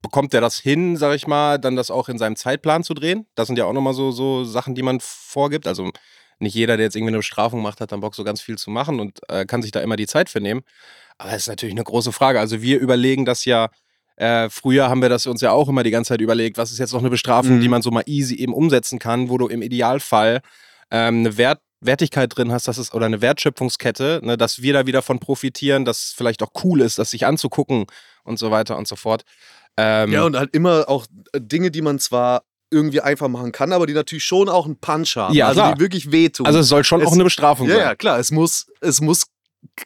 bekommt 0.00 0.32
der 0.32 0.40
das 0.40 0.58
hin, 0.58 0.96
sag 0.96 1.14
ich 1.14 1.26
mal, 1.26 1.58
dann 1.58 1.76
das 1.76 1.90
auch 1.90 2.08
in 2.08 2.18
seinem 2.18 2.36
Zeitplan 2.36 2.82
zu 2.82 2.94
drehen? 2.94 3.26
Das 3.34 3.46
sind 3.46 3.56
ja 3.58 3.64
auch 3.66 3.72
nochmal 3.72 3.94
so, 3.94 4.10
so 4.10 4.44
Sachen, 4.44 4.74
die 4.74 4.82
man 4.82 4.98
vorgibt. 5.00 5.66
Also 5.66 5.90
nicht 6.38 6.54
jeder, 6.54 6.76
der 6.76 6.86
jetzt 6.86 6.96
irgendwie 6.96 7.10
eine 7.10 7.18
Bestrafung 7.18 7.62
macht, 7.62 7.80
hat 7.80 7.92
dann 7.92 8.00
Bock, 8.00 8.14
so 8.14 8.24
ganz 8.24 8.40
viel 8.40 8.58
zu 8.58 8.70
machen 8.70 8.98
und 8.98 9.20
äh, 9.28 9.44
kann 9.44 9.62
sich 9.62 9.70
da 9.70 9.80
immer 9.80 9.96
die 9.96 10.08
Zeit 10.08 10.28
für 10.28 10.40
nehmen. 10.40 10.62
Aber 11.18 11.30
das 11.30 11.42
ist 11.42 11.48
natürlich 11.48 11.74
eine 11.74 11.84
große 11.84 12.10
Frage. 12.10 12.40
Also 12.40 12.62
wir 12.62 12.80
überlegen 12.80 13.24
das 13.24 13.44
ja, 13.44 13.68
äh, 14.16 14.48
früher 14.50 14.88
haben 14.88 15.02
wir 15.02 15.08
das 15.08 15.26
uns 15.26 15.40
ja 15.40 15.52
auch 15.52 15.68
immer 15.68 15.84
die 15.84 15.92
ganze 15.92 16.08
Zeit 16.08 16.20
überlegt, 16.20 16.58
was 16.58 16.72
ist 16.72 16.78
jetzt 16.78 16.92
noch 16.92 17.00
eine 17.00 17.10
Bestrafung, 17.10 17.56
Mhm. 17.56 17.60
die 17.60 17.68
man 17.68 17.82
so 17.82 17.90
mal 17.92 18.02
easy 18.06 18.34
eben 18.34 18.54
umsetzen 18.54 18.98
kann, 18.98 19.28
wo 19.28 19.38
du 19.38 19.46
im 19.46 19.62
Idealfall 19.62 20.40
ähm, 20.90 21.18
eine 21.20 21.36
Wert 21.36 21.60
Wertigkeit 21.84 22.34
drin 22.36 22.52
hast, 22.52 22.68
dass 22.68 22.78
es 22.78 22.92
oder 22.94 23.06
eine 23.06 23.20
Wertschöpfungskette, 23.20 24.20
ne, 24.22 24.36
dass 24.38 24.62
wir 24.62 24.72
da 24.72 24.86
wieder 24.86 25.02
von 25.02 25.18
profitieren, 25.18 25.84
dass 25.84 25.98
es 26.04 26.12
vielleicht 26.12 26.42
auch 26.42 26.50
cool 26.64 26.80
ist, 26.80 26.98
das 26.98 27.10
sich 27.10 27.26
anzugucken 27.26 27.86
und 28.24 28.38
so 28.38 28.50
weiter 28.50 28.76
und 28.78 28.86
so 28.88 28.96
fort. 28.96 29.24
Ähm, 29.76 30.12
Ja, 30.12 30.24
und 30.24 30.36
halt 30.36 30.54
immer 30.54 30.88
auch 30.88 31.06
äh, 31.32 31.40
Dinge, 31.40 31.70
die 31.70 31.82
man 31.82 31.98
zwar 31.98 32.42
irgendwie 32.70 33.00
einfach 33.00 33.28
machen 33.28 33.52
kann, 33.52 33.72
aber 33.72 33.86
die 33.86 33.92
natürlich 33.94 34.24
schon 34.24 34.48
auch 34.48 34.64
einen 34.64 34.76
Punch 34.78 35.16
haben. 35.16 35.34
Ja, 35.34 35.48
also 35.48 35.60
klar. 35.60 35.74
die 35.74 35.80
wirklich 35.80 36.10
wehtun. 36.12 36.46
also 36.46 36.58
es 36.60 36.68
soll 36.68 36.84
schon 36.84 37.00
es- 37.02 37.06
auch 37.06 37.12
eine 37.12 37.24
Bestrafung 37.24 37.68
ja, 37.68 37.74
sein. 37.74 37.84
ja, 37.84 37.94
klar. 37.94 38.18
Es 38.18 38.30
muss, 38.30 38.66
es 38.80 39.00
muss 39.00 39.24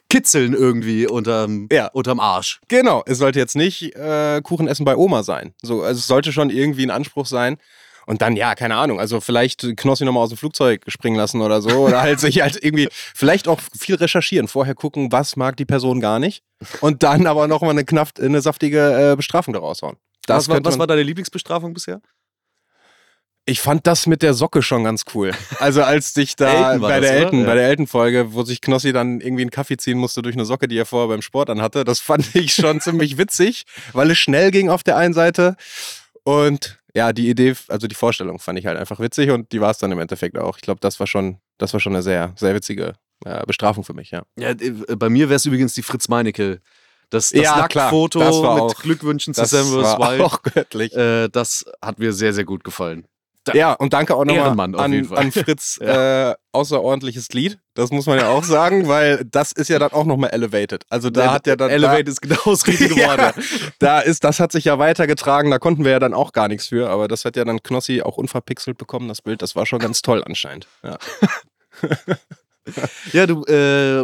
kitzeln 0.09 0.53
irgendwie 0.53 1.07
unterm, 1.07 1.67
Ja. 1.71 1.87
unterm 1.87 2.19
Arsch. 2.19 2.59
Genau, 2.67 3.03
es 3.05 3.17
sollte 3.19 3.39
jetzt 3.39 3.55
nicht 3.55 3.95
äh, 3.95 4.41
Kuchen 4.41 4.67
essen 4.67 4.85
bei 4.85 4.95
Oma 4.95 5.23
sein. 5.23 5.53
So, 5.61 5.83
also 5.83 5.99
es 5.99 6.07
sollte 6.07 6.31
schon 6.31 6.49
irgendwie 6.49 6.83
ein 6.83 6.91
Anspruch 6.91 7.25
sein. 7.25 7.57
Und 8.07 8.21
dann, 8.21 8.37
ja, 8.37 8.55
keine 8.55 8.77
Ahnung, 8.77 9.01
also 9.01 9.19
vielleicht 9.19 9.75
Knossi 9.75 10.05
nochmal 10.05 10.23
aus 10.23 10.29
dem 10.29 10.37
Flugzeug 10.37 10.81
springen 10.87 11.17
lassen 11.17 11.41
oder 11.41 11.61
so. 11.61 11.69
Oder 11.85 12.01
halt 12.01 12.21
sich 12.21 12.41
halt 12.41 12.57
irgendwie, 12.63 12.87
vielleicht 12.91 13.49
auch 13.49 13.59
viel 13.77 13.95
recherchieren, 13.95 14.47
vorher 14.47 14.75
gucken, 14.75 15.11
was 15.11 15.35
mag 15.35 15.57
die 15.57 15.65
Person 15.65 15.99
gar 15.99 16.17
nicht. 16.17 16.41
Und 16.79 17.03
dann 17.03 17.27
aber 17.27 17.47
nochmal 17.47 17.71
eine, 17.71 17.83
knaft, 17.83 18.19
eine 18.21 18.39
saftige 18.41 19.11
äh, 19.11 19.15
Bestrafung 19.17 19.53
daraus 19.53 19.81
hauen. 19.81 19.97
Das 20.25 20.47
was, 20.47 20.55
war, 20.55 20.63
was 20.63 20.79
war 20.79 20.87
deine 20.87 21.03
Lieblingsbestrafung 21.03 21.73
bisher? 21.73 22.01
Ich 23.45 23.61
fand 23.61 23.87
das 23.87 24.07
mit 24.07 24.21
der 24.21 24.33
Socke 24.33 24.61
schon 24.61 24.83
ganz 24.83 25.03
cool. 25.13 25.31
Also 25.59 25.81
als 25.83 26.13
dich 26.13 26.35
da 26.35 26.77
bei 26.77 26.99
das, 26.99 27.09
der? 27.09 27.19
Elton, 27.19 27.39
Ja. 27.41 27.45
bei 27.45 27.55
der 27.55 27.67
Elton-Folge, 27.67 28.33
wo 28.33 28.43
sich 28.43 28.59
Knossi 28.61 28.91
dann 28.93 29.21
irgendwie 29.21 29.43
einen 29.43 29.51
Kaffee 29.51 29.77
ziehen 29.77 29.97
musste 29.97 30.21
durch 30.21 30.35
eine 30.35 30.43
Socke, 30.45 30.67
die 30.67 30.77
er 30.77 30.85
vorher 30.85 31.07
beim 31.09 31.21
Sport 31.21 31.49
anhatte, 31.49 31.83
das 31.83 31.99
fand 31.99 32.35
ich 32.35 32.53
schon 32.53 32.79
ziemlich 32.81 33.17
witzig, 33.17 33.63
weil 33.93 34.11
es 34.11 34.17
schnell 34.17 34.51
ging 34.51 34.69
auf 34.69 34.83
der 34.83 34.97
einen 34.97 35.13
Seite. 35.13 35.55
Und 36.23 36.76
ja, 36.97 37.13
die 37.13 37.29
Idee, 37.29 37.53
also 37.67 37.87
die 37.87 37.95
Vorstellung 37.95 38.39
fand 38.39 38.57
ich 38.59 38.65
halt 38.65 38.77
einfach 38.77 38.99
witzig 38.99 39.29
und 39.29 39.51
die 39.51 39.61
war 39.61 39.71
es 39.71 39.77
dann 39.77 39.91
im 39.91 39.99
Endeffekt 39.99 40.37
auch. 40.37 40.57
Ich 40.57 40.63
glaube, 40.63 40.79
das 40.81 40.99
war 40.99 41.07
schon, 41.07 41.37
das 41.57 41.71
war 41.73 41.79
schon 41.79 41.93
eine 41.93 42.01
sehr, 42.01 42.33
sehr 42.35 42.53
witzige 42.55 42.93
äh, 43.25 43.45
Bestrafung 43.45 43.83
für 43.83 43.93
mich, 43.93 44.11
ja. 44.11 44.23
Ja, 44.37 44.49
äh, 44.49 44.71
bei 44.97 45.09
mir 45.09 45.29
wäre 45.29 45.35
es 45.37 45.45
übrigens 45.45 45.73
die 45.73 45.83
Fritz 45.83 46.07
Meinecke. 46.09 46.59
Das, 47.09 47.29
das 47.29 47.41
Ja, 47.41 47.55
war 48.43 48.55
mit 48.55 48.63
auch- 48.63 48.81
Glückwünschen 48.81 49.33
zu 49.33 49.45
Sam 49.45 49.65
vs. 49.67 49.97
Wild. 49.97 50.21
auch 50.27 50.41
göttlich. 50.43 50.93
Äh, 50.95 51.29
das 51.29 51.63
hat 51.81 51.99
mir 51.99 52.11
sehr, 52.11 52.33
sehr 52.33 52.43
gut 52.43 52.63
gefallen. 52.65 53.07
Da- 53.47 53.53
Ja, 53.53 53.73
und 53.73 53.93
danke 53.93 54.15
auch 54.15 54.25
nochmal 54.25 54.59
an, 54.75 54.75
an 55.15 55.31
Fritz. 55.31 55.77
äh, 55.81 56.33
außerordentliches 56.51 57.29
Lied. 57.29 57.59
Das 57.73 57.91
muss 57.91 58.05
man 58.07 58.17
ja 58.19 58.29
auch 58.29 58.43
sagen, 58.43 58.87
weil 58.87 59.23
das 59.25 59.51
ist 59.51 59.69
ja 59.69 59.77
dann 59.79 59.91
auch 59.91 60.05
nochmal 60.05 60.31
elevated. 60.31 60.83
Also 60.89 61.09
da 61.09 61.31
hat 61.31 61.45
ja 61.47 61.55
dann. 61.55 61.69
Elevate 61.69 62.09
ist 62.09 62.21
genau 62.21 62.39
das 62.45 62.65
richtige 62.65 62.95
Ja, 62.99 63.09
Wort. 63.09 63.19
ja. 63.19 63.33
da 63.79 63.99
ist, 63.99 64.23
das 64.23 64.39
hat 64.39 64.51
sich 64.51 64.65
ja 64.65 64.79
weitergetragen, 64.79 65.51
da 65.51 65.59
konnten 65.59 65.83
wir 65.83 65.91
ja 65.91 65.99
dann 65.99 66.13
auch 66.13 66.31
gar 66.31 66.47
nichts 66.47 66.67
für, 66.67 66.89
aber 66.89 67.07
das 67.07 67.25
hat 67.25 67.35
ja 67.35 67.45
dann 67.45 67.61
Knossi 67.61 68.01
auch 68.01 68.17
unverpixelt 68.17 68.77
bekommen, 68.77 69.07
das 69.07 69.21
Bild. 69.21 69.41
Das 69.41 69.55
war 69.55 69.65
schon 69.65 69.79
ganz 69.79 70.01
toll 70.01 70.23
anscheinend. 70.25 70.67
Ja. 70.83 70.97
Ja, 73.13 73.25
du, 73.25 73.45
äh, 73.45 74.01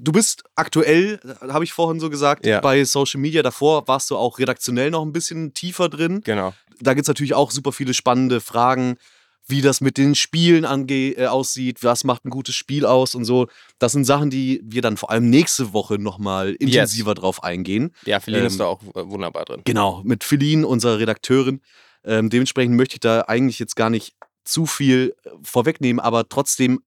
du 0.00 0.12
bist 0.12 0.44
aktuell, 0.54 1.20
habe 1.40 1.64
ich 1.64 1.72
vorhin 1.72 2.00
so 2.00 2.10
gesagt, 2.10 2.46
Ja. 2.46 2.60
bei 2.60 2.84
Social 2.84 3.20
Media. 3.20 3.42
Davor 3.42 3.86
warst 3.88 4.10
du 4.10 4.16
auch 4.16 4.38
redaktionell 4.38 4.90
noch 4.90 5.02
ein 5.02 5.12
bisschen 5.12 5.54
tiefer 5.54 5.88
drin. 5.88 6.20
Genau. 6.24 6.54
Da 6.80 6.94
gibt 6.94 7.02
es 7.04 7.08
natürlich 7.08 7.34
auch 7.34 7.50
super 7.50 7.72
viele 7.72 7.94
spannende 7.94 8.40
Fragen, 8.40 8.96
wie 9.46 9.60
das 9.60 9.80
mit 9.80 9.98
den 9.98 10.14
Spielen 10.14 10.64
ange 10.64 10.92
äh, 11.16 11.26
aussieht, 11.26 11.82
was 11.82 12.04
macht 12.04 12.24
ein 12.24 12.30
gutes 12.30 12.54
Spiel 12.54 12.86
aus 12.86 13.14
und 13.16 13.24
so. 13.24 13.48
Das 13.80 13.92
sind 13.92 14.04
Sachen, 14.04 14.30
die 14.30 14.60
wir 14.64 14.82
dann 14.82 14.96
vor 14.96 15.10
allem 15.10 15.28
nächste 15.30 15.72
Woche 15.72 15.98
nochmal 15.98 16.52
intensiver 16.60 17.14
drauf 17.14 17.42
eingehen. 17.42 17.92
Ja, 18.04 18.20
Feline 18.20 18.42
Ähm, 18.42 18.46
ist 18.46 18.60
da 18.60 18.66
auch 18.66 18.80
äh, 18.94 19.08
wunderbar 19.08 19.44
drin. 19.44 19.62
Genau, 19.64 20.00
mit 20.04 20.22
Feline, 20.22 20.66
unserer 20.66 20.98
Redakteurin. 21.00 21.60
Ähm, 22.04 22.30
dementsprechend 22.30 22.76
möchte 22.76 22.94
ich 22.96 23.00
da 23.00 23.22
eigentlich 23.22 23.58
jetzt 23.58 23.74
gar 23.76 23.90
nicht 23.90 24.14
zu 24.44 24.66
viel 24.66 25.14
äh, 25.24 25.30
vorwegnehmen, 25.42 25.98
aber 26.00 26.28
trotzdem 26.28 26.80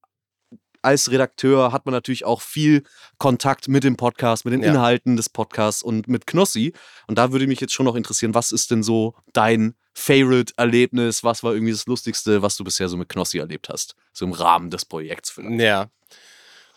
als 0.86 1.12
Redakteur 1.12 1.72
hat 1.72 1.86
man 1.86 1.94
natürlich 1.94 2.24
auch 2.26 2.42
viel 2.42 2.84
Kontakt 3.18 3.68
mit 3.68 3.84
dem 3.84 3.98
Podcast, 3.98 4.46
mit 4.46 4.54
den 4.54 4.62
Ja. 4.64 4.70
Inhalten 4.72 5.18
des 5.18 5.30
Podcasts 5.30 5.82
und 5.84 6.08
mit 6.08 6.26
Knossi. 6.28 6.74
Und 7.08 7.18
da 7.18 7.32
würde 7.32 7.48
mich 7.48 7.60
jetzt 7.60 7.74
schon 7.74 7.86
noch 7.86 7.96
interessieren, 7.96 8.34
was 8.34 8.52
ist 8.52 8.72
denn 8.72 8.84
so 8.84 9.16
dein 9.34 9.76
Favorite-Erlebnis? 9.94 11.24
Was 11.24 11.44
war 11.44 11.54
irgendwie 11.54 11.72
das 11.72 11.86
Lustigste, 11.86 12.42
was 12.42 12.56
du 12.58 12.64
bisher 12.64 12.88
so 12.90 12.98
mit 12.98 13.10
Knossi 13.10 13.40
erlebt 13.40 13.70
hast? 13.70 13.96
So 14.14 14.26
im 14.26 14.32
Rahmen 14.32 14.70
des 14.70 14.86
Projekts 14.86 15.30
vielleicht. 15.32 15.60
Ja. 15.62 15.88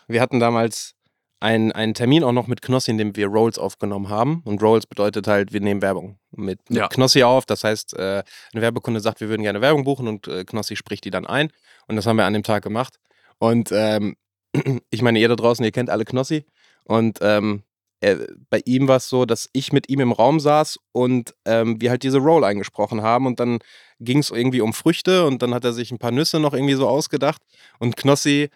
Wir 0.07 0.21
hatten 0.21 0.39
damals 0.39 0.95
einen, 1.39 1.71
einen 1.71 1.93
Termin 1.93 2.23
auch 2.23 2.31
noch 2.31 2.47
mit 2.47 2.61
Knossi, 2.61 2.91
in 2.91 2.97
dem 2.97 3.15
wir 3.15 3.27
Rolls 3.27 3.57
aufgenommen 3.57 4.09
haben. 4.09 4.41
Und 4.45 4.61
Rolls 4.61 4.85
bedeutet 4.85 5.27
halt, 5.27 5.53
wir 5.53 5.61
nehmen 5.61 5.81
Werbung 5.81 6.17
mit, 6.31 6.59
mit 6.69 6.79
Ja. 6.79 6.87
Knossi 6.87 7.23
auf. 7.23 7.45
Das 7.45 7.63
heißt, 7.63 7.93
äh, 7.93 8.23
eine 8.53 8.61
Werbekunde 8.61 8.99
sagt, 8.99 9.21
wir 9.21 9.29
würden 9.29 9.43
gerne 9.43 9.61
Werbung 9.61 9.83
buchen 9.83 10.07
und 10.07 10.27
äh, 10.27 10.43
Knossi 10.43 10.75
spricht 10.75 11.05
die 11.05 11.11
dann 11.11 11.25
ein. 11.25 11.51
Und 11.87 11.95
das 11.95 12.05
haben 12.05 12.17
wir 12.17 12.25
an 12.25 12.33
dem 12.33 12.43
Tag 12.43 12.63
gemacht. 12.63 12.99
Und 13.39 13.71
ähm, 13.71 14.15
ich 14.89 15.01
meine, 15.01 15.19
ihr 15.19 15.27
da 15.27 15.35
draußen, 15.35 15.63
ihr 15.65 15.71
kennt 15.71 15.89
alle 15.89 16.05
Knossi. 16.05 16.45
Und 16.85 17.19
ähm, 17.21 17.63
er, 18.01 18.27
bei 18.49 18.61
ihm 18.65 18.87
war 18.87 18.97
es 18.97 19.09
so, 19.09 19.25
dass 19.25 19.49
ich 19.53 19.73
mit 19.73 19.89
ihm 19.89 19.99
im 19.99 20.11
Raum 20.11 20.39
saß 20.39 20.79
und 20.91 21.35
ähm, 21.45 21.81
wir 21.81 21.89
halt 21.89 22.03
diese 22.03 22.19
Roll 22.19 22.43
eingesprochen 22.43 23.01
haben. 23.01 23.25
Und 23.25 23.39
dann 23.39 23.59
ging 23.99 24.19
es 24.19 24.31
irgendwie 24.31 24.61
um 24.61 24.73
Früchte 24.73 25.25
und 25.25 25.41
dann 25.41 25.53
hat 25.53 25.65
er 25.65 25.73
sich 25.73 25.91
ein 25.91 25.99
paar 25.99 26.11
Nüsse 26.11 26.39
noch 26.39 26.53
irgendwie 26.53 26.75
so 26.75 26.87
ausgedacht. 26.87 27.41
Und 27.79 27.97
Knossi 27.97 28.49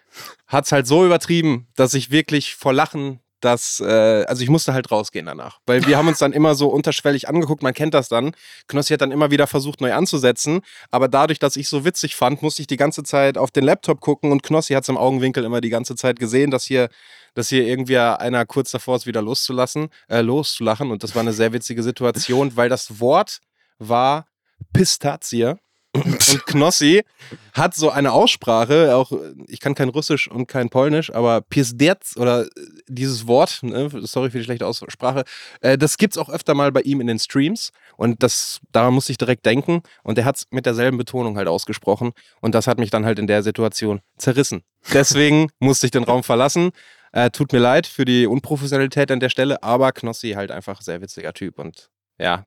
hat 0.46 0.64
es 0.64 0.72
halt 0.72 0.86
so 0.86 1.04
übertrieben, 1.04 1.68
dass 1.76 1.94
ich 1.94 2.10
wirklich 2.10 2.54
vor 2.54 2.72
Lachen 2.72 3.20
das, 3.44 3.80
äh, 3.80 4.24
also 4.26 4.42
ich 4.42 4.48
musste 4.48 4.72
halt 4.72 4.90
rausgehen 4.90 5.26
danach. 5.26 5.60
Weil 5.66 5.86
wir 5.86 5.98
haben 5.98 6.08
uns 6.08 6.18
dann 6.18 6.32
immer 6.32 6.54
so 6.54 6.68
unterschwellig 6.68 7.28
angeguckt, 7.28 7.62
man 7.62 7.74
kennt 7.74 7.94
das 7.94 8.08
dann. 8.08 8.32
Knossi 8.68 8.94
hat 8.94 9.00
dann 9.00 9.12
immer 9.12 9.30
wieder 9.30 9.46
versucht, 9.46 9.80
neu 9.80 9.92
anzusetzen. 9.92 10.60
Aber 10.90 11.08
dadurch, 11.08 11.38
dass 11.38 11.56
ich 11.56 11.68
so 11.68 11.84
witzig 11.84 12.16
fand, 12.16 12.42
musste 12.42 12.62
ich 12.62 12.66
die 12.66 12.76
ganze 12.76 13.02
Zeit 13.02 13.38
auf 13.38 13.50
den 13.50 13.64
Laptop 13.64 14.00
gucken 14.00 14.32
und 14.32 14.42
Knossi 14.42 14.74
hat 14.74 14.84
es 14.84 14.88
im 14.88 14.96
Augenwinkel 14.96 15.44
immer 15.44 15.60
die 15.60 15.70
ganze 15.70 15.94
Zeit 15.96 16.18
gesehen, 16.18 16.50
dass 16.50 16.64
hier, 16.64 16.88
dass 17.34 17.48
hier 17.48 17.66
irgendwie 17.66 17.98
einer 17.98 18.46
kurz 18.46 18.70
davor 18.70 18.96
ist, 18.96 19.06
wieder 19.06 19.22
loszulassen, 19.22 19.88
äh, 20.08 20.20
loszulachen. 20.20 20.90
Und 20.90 21.02
das 21.02 21.14
war 21.14 21.20
eine 21.20 21.32
sehr 21.32 21.52
witzige 21.52 21.82
Situation, 21.82 22.56
weil 22.56 22.68
das 22.68 23.00
Wort 23.00 23.38
war 23.78 24.26
Pistazie. 24.72 25.56
Und 26.04 26.46
Knossi 26.46 27.04
hat 27.52 27.74
so 27.74 27.88
eine 27.88 28.10
Aussprache, 28.10 28.96
auch 28.96 29.12
ich 29.46 29.60
kann 29.60 29.76
kein 29.76 29.90
Russisch 29.90 30.28
und 30.28 30.48
kein 30.48 30.68
Polnisch, 30.68 31.14
aber 31.14 31.40
Pizdec 31.40 31.98
oder 32.16 32.48
dieses 32.88 33.28
Wort, 33.28 33.60
ne, 33.62 33.88
sorry 34.02 34.30
für 34.30 34.38
die 34.38 34.44
schlechte 34.44 34.66
Aussprache, 34.66 35.22
äh, 35.60 35.78
das 35.78 35.96
gibt's 35.96 36.18
auch 36.18 36.28
öfter 36.28 36.54
mal 36.54 36.72
bei 36.72 36.80
ihm 36.80 37.00
in 37.00 37.06
den 37.06 37.20
Streams 37.20 37.70
und 37.96 38.24
das 38.24 38.60
daran 38.72 38.92
musste 38.92 39.12
ich 39.12 39.18
direkt 39.18 39.46
denken 39.46 39.82
und 40.02 40.18
er 40.18 40.24
hat's 40.24 40.46
mit 40.50 40.66
derselben 40.66 40.98
Betonung 40.98 41.36
halt 41.36 41.46
ausgesprochen 41.46 42.12
und 42.40 42.56
das 42.56 42.66
hat 42.66 42.78
mich 42.78 42.90
dann 42.90 43.04
halt 43.04 43.20
in 43.20 43.28
der 43.28 43.44
Situation 43.44 44.00
zerrissen. 44.18 44.64
Deswegen 44.92 45.48
musste 45.60 45.86
ich 45.86 45.92
den 45.92 46.04
Raum 46.04 46.24
verlassen. 46.24 46.72
Äh, 47.12 47.30
tut 47.30 47.52
mir 47.52 47.60
leid 47.60 47.86
für 47.86 48.04
die 48.04 48.26
Unprofessionalität 48.26 49.12
an 49.12 49.20
der 49.20 49.28
Stelle, 49.28 49.62
aber 49.62 49.92
Knossi 49.92 50.32
halt 50.32 50.50
einfach 50.50 50.80
sehr 50.80 51.00
witziger 51.00 51.32
Typ 51.32 51.60
und 51.60 51.88
ja, 52.18 52.46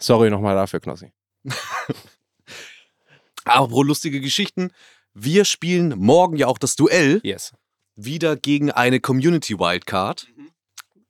sorry 0.00 0.28
nochmal 0.28 0.56
dafür, 0.56 0.80
Knossi. 0.80 1.12
Apropos 3.48 3.86
lustige 3.86 4.20
Geschichten. 4.20 4.70
Wir 5.14 5.44
spielen 5.44 5.94
morgen 5.98 6.36
ja 6.36 6.46
auch 6.46 6.58
das 6.58 6.76
Duell 6.76 7.20
Yes. 7.24 7.52
wieder 7.96 8.36
gegen 8.36 8.70
eine 8.70 9.00
Community 9.00 9.58
Wildcard. 9.58 10.28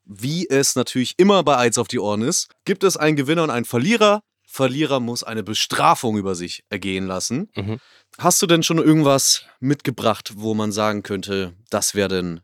Wie 0.05 0.48
es 0.48 0.74
natürlich 0.74 1.14
immer 1.18 1.42
bei 1.42 1.57
Eins 1.57 1.77
auf 1.77 1.88
die 1.88 1.98
Ohren 1.98 2.22
ist, 2.22 2.48
gibt 2.64 2.83
es 2.85 2.96
einen 2.96 3.16
Gewinner 3.16 3.42
und 3.42 3.51
einen 3.51 3.66
Verlierer. 3.66 4.22
Verlierer 4.46 4.98
muss 5.01 5.22
eine 5.22 5.42
Bestrafung 5.42 6.16
über 6.16 6.35
sich 6.35 6.64
ergehen 6.70 7.07
lassen. 7.07 7.51
Mhm. 7.55 7.79
Hast 8.16 8.40
du 8.40 8.46
denn 8.46 8.62
schon 8.62 8.79
irgendwas 8.79 9.44
mitgebracht, 9.61 10.33
wo 10.37 10.55
man 10.55 10.72
sagen 10.72 11.03
könnte, 11.03 11.53
das 11.68 11.94
wäre 11.94 12.09
denn, 12.09 12.40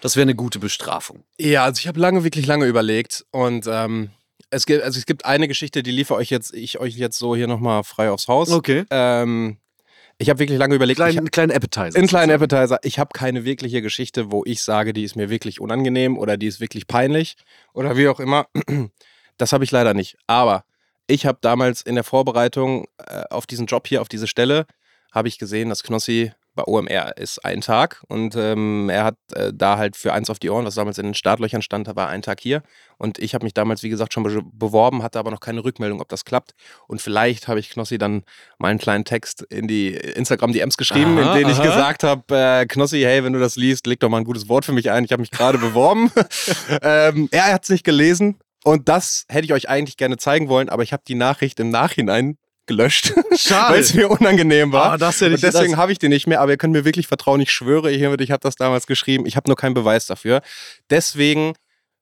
das 0.00 0.16
wäre 0.16 0.22
eine 0.22 0.34
gute 0.34 0.58
Bestrafung? 0.58 1.22
Ja, 1.38 1.62
also 1.62 1.78
ich 1.78 1.86
habe 1.86 2.00
lange, 2.00 2.24
wirklich 2.24 2.46
lange 2.46 2.66
überlegt 2.66 3.24
und 3.30 3.66
ähm, 3.70 4.10
es 4.54 4.66
gibt, 4.66 4.82
also 4.82 4.98
es 4.98 5.06
gibt 5.06 5.24
eine 5.24 5.48
Geschichte, 5.48 5.82
die 5.82 5.90
liefere 5.90 6.18
euch 6.18 6.30
jetzt, 6.30 6.54
ich 6.54 6.78
euch 6.78 6.96
jetzt 6.96 7.18
so 7.18 7.36
hier 7.36 7.46
nochmal 7.46 7.84
frei 7.84 8.10
aufs 8.10 8.28
Haus. 8.28 8.50
Okay. 8.50 8.84
Ähm, 8.90 9.58
ich 10.18 10.30
habe 10.30 10.38
wirklich 10.38 10.58
lange 10.58 10.76
überlegt. 10.76 11.00
ich, 11.00 11.06
Kleinen, 11.06 11.30
kleinen 11.30 11.52
Appetizer. 11.52 11.98
Ein 11.98 12.06
kleiner 12.06 12.34
Appetizer. 12.34 12.78
Ich 12.82 12.98
habe 12.98 13.10
keine 13.12 13.44
wirkliche 13.44 13.82
Geschichte, 13.82 14.30
wo 14.30 14.44
ich 14.46 14.62
sage, 14.62 14.92
die 14.92 15.02
ist 15.02 15.16
mir 15.16 15.28
wirklich 15.28 15.60
unangenehm 15.60 16.16
oder 16.16 16.36
die 16.36 16.46
ist 16.46 16.60
wirklich 16.60 16.86
peinlich 16.86 17.36
oder 17.72 17.96
wie 17.96 18.08
auch 18.08 18.20
immer. 18.20 18.46
Das 19.36 19.52
habe 19.52 19.64
ich 19.64 19.72
leider 19.72 19.94
nicht. 19.94 20.16
Aber 20.28 20.64
ich 21.08 21.26
habe 21.26 21.38
damals 21.40 21.82
in 21.82 21.96
der 21.96 22.04
Vorbereitung 22.04 22.86
äh, 22.98 23.24
auf 23.30 23.48
diesen 23.48 23.66
Job 23.66 23.88
hier, 23.88 24.00
auf 24.00 24.08
diese 24.08 24.28
Stelle, 24.28 24.66
habe 25.10 25.26
ich 25.26 25.40
gesehen, 25.40 25.70
dass 25.70 25.82
Knossi 25.82 26.30
bei 26.54 26.64
OMR 26.64 27.16
ist 27.16 27.44
ein 27.44 27.60
Tag 27.60 28.02
und 28.08 28.36
ähm, 28.36 28.88
er 28.88 29.04
hat 29.04 29.16
äh, 29.34 29.52
da 29.54 29.76
halt 29.76 29.96
für 29.96 30.12
eins 30.12 30.30
auf 30.30 30.38
die 30.38 30.50
Ohren, 30.50 30.64
was 30.64 30.76
damals 30.76 30.98
in 30.98 31.06
den 31.06 31.14
Startlöchern 31.14 31.62
stand, 31.62 31.88
da 31.88 31.96
war 31.96 32.08
ein 32.08 32.22
Tag 32.22 32.40
hier 32.40 32.62
und 32.98 33.18
ich 33.18 33.34
habe 33.34 33.44
mich 33.44 33.54
damals, 33.54 33.82
wie 33.82 33.88
gesagt, 33.88 34.12
schon 34.12 34.22
be 34.22 34.42
beworben, 34.52 35.02
hatte 35.02 35.18
aber 35.18 35.30
noch 35.30 35.40
keine 35.40 35.64
Rückmeldung, 35.64 36.00
ob 36.00 36.08
das 36.08 36.24
klappt 36.24 36.54
und 36.86 37.02
vielleicht 37.02 37.48
habe 37.48 37.60
ich 37.60 37.70
Knossi 37.70 37.98
dann 37.98 38.22
mal 38.58 38.68
einen 38.68 38.78
kleinen 38.78 39.04
Text 39.04 39.42
in 39.42 39.68
die 39.68 39.94
Instagram-DMs 39.94 40.76
geschrieben, 40.76 41.18
Aha, 41.18 41.32
in 41.32 41.38
denen 41.38 41.50
ich 41.50 41.58
aha. 41.58 41.66
gesagt 41.66 42.02
habe, 42.02 42.36
äh, 42.36 42.66
Knossi, 42.66 43.00
hey, 43.00 43.24
wenn 43.24 43.32
du 43.32 43.40
das 43.40 43.56
liest, 43.56 43.86
leg 43.86 44.00
doch 44.00 44.08
mal 44.08 44.18
ein 44.18 44.24
gutes 44.24 44.48
Wort 44.48 44.64
für 44.64 44.72
mich 44.72 44.90
ein, 44.90 45.04
ich 45.04 45.12
habe 45.12 45.20
mich 45.20 45.30
gerade 45.30 45.58
beworben. 45.58 46.12
ähm, 46.82 47.28
er 47.30 47.52
hat 47.52 47.64
es 47.64 47.70
nicht 47.70 47.84
gelesen 47.84 48.38
und 48.64 48.88
das 48.88 49.26
hätte 49.28 49.44
ich 49.44 49.52
euch 49.52 49.68
eigentlich 49.68 49.96
gerne 49.96 50.16
zeigen 50.16 50.48
wollen, 50.48 50.68
aber 50.68 50.82
ich 50.82 50.92
habe 50.92 51.02
die 51.06 51.14
Nachricht 51.14 51.60
im 51.60 51.70
Nachhinein 51.70 52.38
gelöscht, 52.66 53.12
Schade. 53.36 53.74
weil 53.74 53.80
es 53.80 53.94
mir 53.94 54.10
unangenehm 54.10 54.72
war. 54.72 54.92
Ah, 54.92 54.96
das 54.96 55.20
hätte 55.20 55.34
ich- 55.34 55.44
und 55.44 55.52
deswegen 55.54 55.76
habe 55.76 55.92
ich 55.92 55.98
den 55.98 56.10
nicht 56.10 56.26
mehr, 56.26 56.40
aber 56.40 56.52
ihr 56.52 56.56
könnt 56.56 56.72
mir 56.72 56.84
wirklich 56.84 57.06
vertrauen, 57.06 57.40
ich 57.40 57.50
schwöre 57.52 57.90
hiermit, 57.90 58.20
ich 58.20 58.30
habe 58.30 58.40
das 58.40 58.56
damals 58.56 58.86
geschrieben, 58.86 59.26
ich 59.26 59.36
habe 59.36 59.48
nur 59.48 59.56
keinen 59.56 59.74
Beweis 59.74 60.06
dafür. 60.06 60.40
Deswegen 60.90 61.54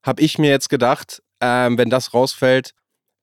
habe 0.04 0.22
ich 0.22 0.38
mir 0.38 0.50
jetzt 0.50 0.68
gedacht, 0.68 1.22
ähm, 1.40 1.78
wenn 1.78 1.90
das 1.90 2.14
rausfällt, 2.14 2.72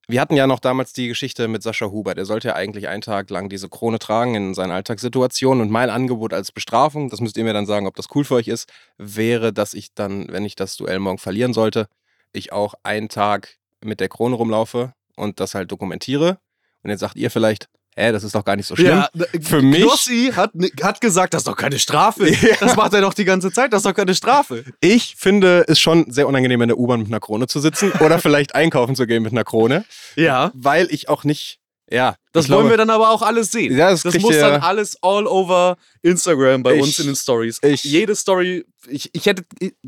wir 0.07 0.19
hatten 0.21 0.35
ja 0.35 0.47
noch 0.47 0.59
damals 0.59 0.91
die 0.91 1.07
Geschichte 1.07 1.47
mit 1.47 1.61
Sascha 1.61 1.85
Huber. 1.91 2.15
Der 2.15 2.25
sollte 2.25 2.47
ja 2.47 2.55
eigentlich 2.55 2.87
einen 2.87 3.01
Tag 3.01 3.29
lang 3.29 3.47
diese 3.47 3.69
Krone 3.69 3.99
tragen 3.99 4.33
in 4.33 4.53
seinen 4.55 4.71
Alltagssituationen. 4.71 5.61
Und 5.61 5.69
mein 5.69 5.91
Angebot 5.91 6.33
als 6.33 6.51
Bestrafung, 6.51 7.11
das 7.11 7.21
müsst 7.21 7.37
ihr 7.37 7.43
mir 7.43 7.53
dann 7.53 7.67
sagen, 7.67 7.85
ob 7.85 7.95
das 7.95 8.07
cool 8.15 8.23
für 8.23 8.33
euch 8.35 8.47
ist, 8.47 8.67
wäre, 8.97 9.53
dass 9.53 9.75
ich 9.75 9.93
dann, 9.93 10.25
wenn 10.31 10.45
ich 10.45 10.55
das 10.55 10.75
Duell 10.77 10.97
morgen 10.97 11.19
verlieren 11.19 11.53
sollte, 11.53 11.87
ich 12.33 12.51
auch 12.51 12.73
einen 12.81 13.09
Tag 13.09 13.57
mit 13.83 13.99
der 13.99 14.09
Krone 14.09 14.35
rumlaufe 14.35 14.93
und 15.15 15.39
das 15.39 15.53
halt 15.53 15.71
dokumentiere. 15.71 16.39
Und 16.83 16.89
jetzt 16.91 16.99
sagt 17.01 17.15
ihr 17.15 17.29
vielleicht, 17.29 17.67
hä, 17.95 18.11
das 18.11 18.23
ist 18.23 18.33
doch 18.35 18.45
gar 18.45 18.55
nicht 18.55 18.67
so 18.67 18.75
schlimm. 18.75 18.87
Ja, 18.87 19.09
Für 19.41 19.61
mich- 19.61 19.81
Knossi 19.83 20.31
hat, 20.35 20.51
hat 20.81 21.01
gesagt, 21.01 21.33
das 21.33 21.41
ist 21.41 21.47
doch 21.47 21.55
keine 21.57 21.79
Strafe. 21.79 22.29
Ja. 22.41 22.55
Das 22.59 22.75
macht 22.75 22.93
er 22.93 23.01
doch 23.01 23.13
die 23.13 23.25
ganze 23.25 23.51
Zeit, 23.51 23.73
das 23.73 23.79
ist 23.79 23.85
doch 23.85 23.93
keine 23.95 24.15
Strafe. 24.15 24.63
Ich 24.79 25.15
finde 25.17 25.65
es 25.67 25.79
schon 25.79 26.09
sehr 26.11 26.27
unangenehm, 26.27 26.61
in 26.61 26.69
der 26.69 26.77
U-Bahn 26.77 26.99
mit 26.99 27.07
einer 27.09 27.19
Krone 27.19 27.47
zu 27.47 27.59
sitzen 27.59 27.91
oder 27.99 28.19
vielleicht 28.19 28.55
einkaufen 28.55 28.95
zu 28.95 29.05
gehen 29.07 29.23
mit 29.23 29.31
einer 29.33 29.43
Krone, 29.43 29.83
Ja. 30.15 30.51
weil 30.53 30.87
ich 30.91 31.09
auch 31.09 31.23
nicht, 31.25 31.59
ja. 31.91 32.15
Das 32.31 32.47
wollen 32.47 32.59
glaube, 32.59 32.69
wir 32.69 32.77
dann 32.77 32.89
aber 32.91 33.09
auch 33.09 33.21
alles 33.23 33.51
sehen. 33.51 33.75
Ja, 33.75 33.89
das 33.89 34.03
das 34.03 34.17
muss 34.19 34.35
ihr- 34.35 34.39
dann 34.41 34.61
alles 34.61 34.95
all 35.01 35.27
over 35.27 35.75
Instagram 36.03 36.63
bei 36.63 36.75
Ich- 36.75 36.81
uns 36.81 36.99
in 36.99 37.07
den 37.07 37.15
Stories. 37.15 37.59
ich- 37.63 37.83
Jede 37.83 38.15
Story, 38.15 38.65
ich, 38.87 39.09
ich 39.13 39.25
hätte 39.25 39.43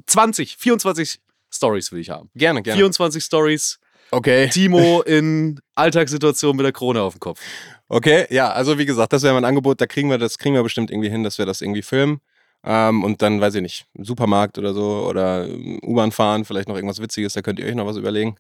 20, 0.07 0.57
24 0.57 1.19
Stories 1.53 1.91
will 1.91 1.99
ich 1.99 2.09
haben. 2.09 2.29
Gerne, 2.35 2.61
gerne. 2.61 2.77
24 2.77 3.23
Stories, 3.23 3.77
Okay. 4.11 4.49
Timo 4.49 5.01
in 5.05 5.59
Alltagssituationen 5.75 6.57
mit 6.57 6.65
der 6.65 6.73
Krone 6.73 7.01
auf 7.01 7.15
dem 7.15 7.19
Kopf. 7.19 7.41
Okay, 7.87 8.25
ja, 8.29 8.51
also 8.51 8.77
wie 8.77 8.85
gesagt, 8.85 9.13
das 9.13 9.23
wäre 9.23 9.33
mein 9.33 9.45
Angebot. 9.45 9.81
Da 9.81 9.87
kriegen 9.87 10.09
wir 10.09 10.17
das 10.17 10.37
kriegen 10.37 10.55
wir 10.55 10.63
bestimmt 10.63 10.91
irgendwie 10.91 11.09
hin, 11.09 11.23
dass 11.23 11.37
wir 11.37 11.45
das 11.45 11.61
irgendwie 11.61 11.81
filmen. 11.81 12.21
Ähm, 12.63 13.03
und 13.03 13.21
dann, 13.21 13.41
weiß 13.41 13.55
ich 13.55 13.61
nicht, 13.61 13.85
Supermarkt 13.95 14.57
oder 14.57 14.73
so 14.73 15.05
oder 15.07 15.47
ähm, 15.47 15.79
U-Bahn 15.83 16.11
fahren, 16.11 16.45
vielleicht 16.45 16.67
noch 16.67 16.75
irgendwas 16.75 17.01
Witziges, 17.01 17.33
da 17.33 17.41
könnt 17.41 17.59
ihr 17.59 17.65
euch 17.65 17.75
noch 17.75 17.87
was 17.87 17.97
überlegen. 17.97 18.35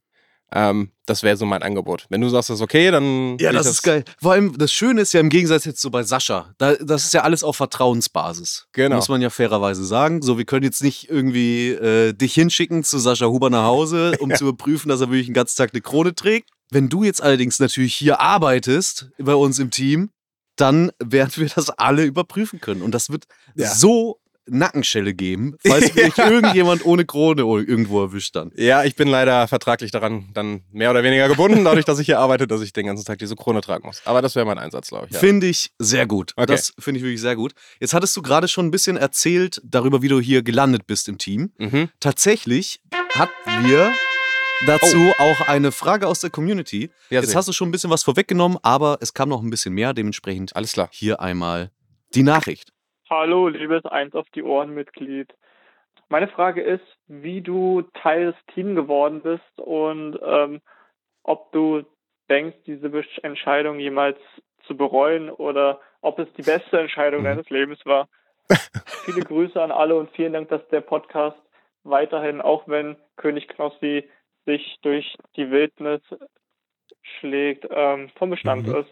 Ähm, 0.53 0.91
das 1.05 1.23
wäre 1.23 1.37
so 1.37 1.45
mein 1.45 1.63
Angebot. 1.63 2.05
Wenn 2.09 2.19
du 2.21 2.27
sagst, 2.29 2.49
das 2.49 2.57
ist 2.57 2.61
okay, 2.61 2.91
dann. 2.91 3.37
Ja, 3.39 3.51
ich 3.51 3.57
das 3.57 3.67
ist 3.67 3.83
geil. 3.83 4.03
Vor 4.19 4.33
allem, 4.33 4.57
das 4.57 4.71
Schöne 4.73 5.01
ist 5.01 5.13
ja 5.13 5.19
im 5.21 5.29
Gegensatz 5.29 5.63
jetzt 5.65 5.81
so 5.81 5.89
bei 5.89 6.03
Sascha, 6.03 6.53
da, 6.57 6.75
das 6.75 7.05
ist 7.05 7.13
ja 7.13 7.21
alles 7.21 7.43
auf 7.43 7.55
Vertrauensbasis. 7.55 8.67
Genau. 8.73 8.97
Muss 8.97 9.09
man 9.09 9.21
ja 9.21 9.29
fairerweise 9.29 9.85
sagen. 9.85 10.21
So, 10.21 10.37
wir 10.37 10.45
können 10.45 10.63
jetzt 10.63 10.83
nicht 10.83 11.09
irgendwie 11.09 11.69
äh, 11.69 12.13
dich 12.13 12.33
hinschicken 12.33 12.83
zu 12.83 12.99
Sascha 12.99 13.27
Huber 13.27 13.49
nach 13.49 13.63
Hause, 13.63 14.17
um 14.19 14.31
zu 14.35 14.45
überprüfen, 14.47 14.89
dass 14.89 15.01
er 15.01 15.07
wirklich 15.09 15.27
den 15.27 15.33
ganzen 15.33 15.57
Tag 15.57 15.71
eine 15.73 15.81
Krone 15.81 16.15
trägt. 16.15 16.49
Wenn 16.69 16.89
du 16.89 17.03
jetzt 17.03 17.21
allerdings 17.21 17.59
natürlich 17.59 17.95
hier 17.95 18.19
arbeitest, 18.21 19.09
bei 19.17 19.35
uns 19.35 19.59
im 19.59 19.71
Team, 19.71 20.09
dann 20.55 20.91
werden 21.03 21.31
wir 21.35 21.49
das 21.49 21.69
alle 21.71 22.03
überprüfen 22.05 22.61
können. 22.61 22.81
Und 22.81 22.91
das 22.91 23.09
wird 23.09 23.25
Ja. 23.55 23.73
so 23.73 24.20
Nackenschelle 24.51 25.13
geben, 25.13 25.55
falls 25.65 25.93
mich 25.95 26.17
irgendjemand 26.17 26.85
ohne 26.85 27.05
Krone 27.05 27.41
irgendwo 27.41 28.01
erwischt 28.01 28.35
dann. 28.35 28.51
Ja, 28.55 28.83
ich 28.83 28.95
bin 28.95 29.07
leider 29.07 29.47
vertraglich 29.47 29.91
daran 29.91 30.29
dann 30.33 30.61
mehr 30.71 30.91
oder 30.91 31.03
weniger 31.03 31.27
gebunden, 31.27 31.63
dadurch, 31.63 31.85
dass 31.85 31.99
ich 31.99 32.05
hier 32.05 32.19
arbeite, 32.19 32.47
dass 32.47 32.61
ich 32.61 32.73
den 32.73 32.85
ganzen 32.85 33.05
Tag 33.05 33.19
diese 33.19 33.35
Krone 33.35 33.61
tragen 33.61 33.85
muss. 33.87 34.01
Aber 34.05 34.21
das 34.21 34.35
wäre 34.35 34.45
mein 34.45 34.57
Einsatz, 34.59 34.89
glaube 34.89 35.07
ich. 35.07 35.13
Ja. 35.13 35.19
Finde 35.19 35.47
ich 35.47 35.71
sehr 35.79 36.05
gut. 36.05 36.33
Okay. 36.35 36.45
Das 36.47 36.73
finde 36.79 36.99
ich 36.99 37.03
wirklich 37.03 37.21
sehr 37.21 37.35
gut. 37.35 37.53
Jetzt 37.79 37.93
hattest 37.93 38.15
du 38.15 38.21
gerade 38.21 38.47
schon 38.47 38.67
ein 38.67 38.71
bisschen 38.71 38.97
erzählt 38.97 39.61
darüber, 39.63 40.01
wie 40.01 40.07
du 40.07 40.19
hier 40.19 40.43
gelandet 40.43 40.85
bist 40.87 41.07
im 41.07 41.17
Team. 41.17 41.51
Mhm. 41.57 41.89
Tatsächlich 41.99 42.81
hatten 43.13 43.65
wir 43.65 43.93
dazu 44.65 45.13
auch 45.17 45.41
eine 45.41 45.71
Frage 45.71 46.07
aus 46.07 46.19
der 46.19 46.29
Community. 46.29 46.89
Oh. 46.91 46.95
Ja, 47.15 47.21
Jetzt 47.21 47.35
hast 47.35 47.47
du 47.47 47.53
schon 47.53 47.69
ein 47.69 47.71
bisschen 47.71 47.89
was 47.89 48.03
vorweggenommen, 48.03 48.57
aber 48.61 48.97
es 49.01 49.13
kam 49.13 49.29
noch 49.29 49.41
ein 49.41 49.49
bisschen 49.49 49.73
mehr. 49.73 49.93
Dementsprechend 49.93 50.55
Alles 50.55 50.73
klar. 50.73 50.89
hier 50.91 51.19
einmal 51.21 51.71
die 52.13 52.23
Nachricht. 52.23 52.71
Hallo, 53.11 53.49
liebes 53.49 53.85
Eins 53.85 54.15
auf 54.15 54.25
die 54.29 54.41
Ohren 54.41 54.73
Mitglied. 54.73 55.33
Meine 56.07 56.29
Frage 56.29 56.61
ist, 56.61 56.85
wie 57.07 57.41
du 57.41 57.81
Teil 58.01 58.27
des 58.27 58.35
Teams 58.53 58.73
geworden 58.73 59.21
bist 59.21 59.59
und 59.59 60.17
ähm, 60.23 60.61
ob 61.23 61.51
du 61.51 61.83
denkst, 62.29 62.55
diese 62.65 62.89
Entscheidung 63.21 63.79
jemals 63.79 64.17
zu 64.65 64.77
bereuen 64.77 65.29
oder 65.29 65.81
ob 65.99 66.19
es 66.19 66.29
die 66.37 66.41
beste 66.43 66.79
Entscheidung 66.79 67.23
Mhm. 67.23 67.25
deines 67.25 67.49
Lebens 67.49 67.85
war. 67.85 68.07
Viele 69.03 69.23
Grüße 69.25 69.61
an 69.61 69.71
alle 69.73 69.95
und 69.97 70.09
vielen 70.11 70.31
Dank, 70.31 70.47
dass 70.47 70.65
der 70.69 70.79
Podcast 70.79 71.37
weiterhin, 71.83 72.39
auch 72.39 72.65
wenn 72.69 72.95
König 73.17 73.49
Knossi 73.49 74.09
sich 74.45 74.77
durch 74.83 75.17
die 75.35 75.51
Wildnis 75.51 75.99
schlägt, 77.19 77.67
ähm, 77.69 78.09
vom 78.15 78.29
Bestand 78.29 78.67
Mhm. 78.67 78.75
ist. 78.75 78.89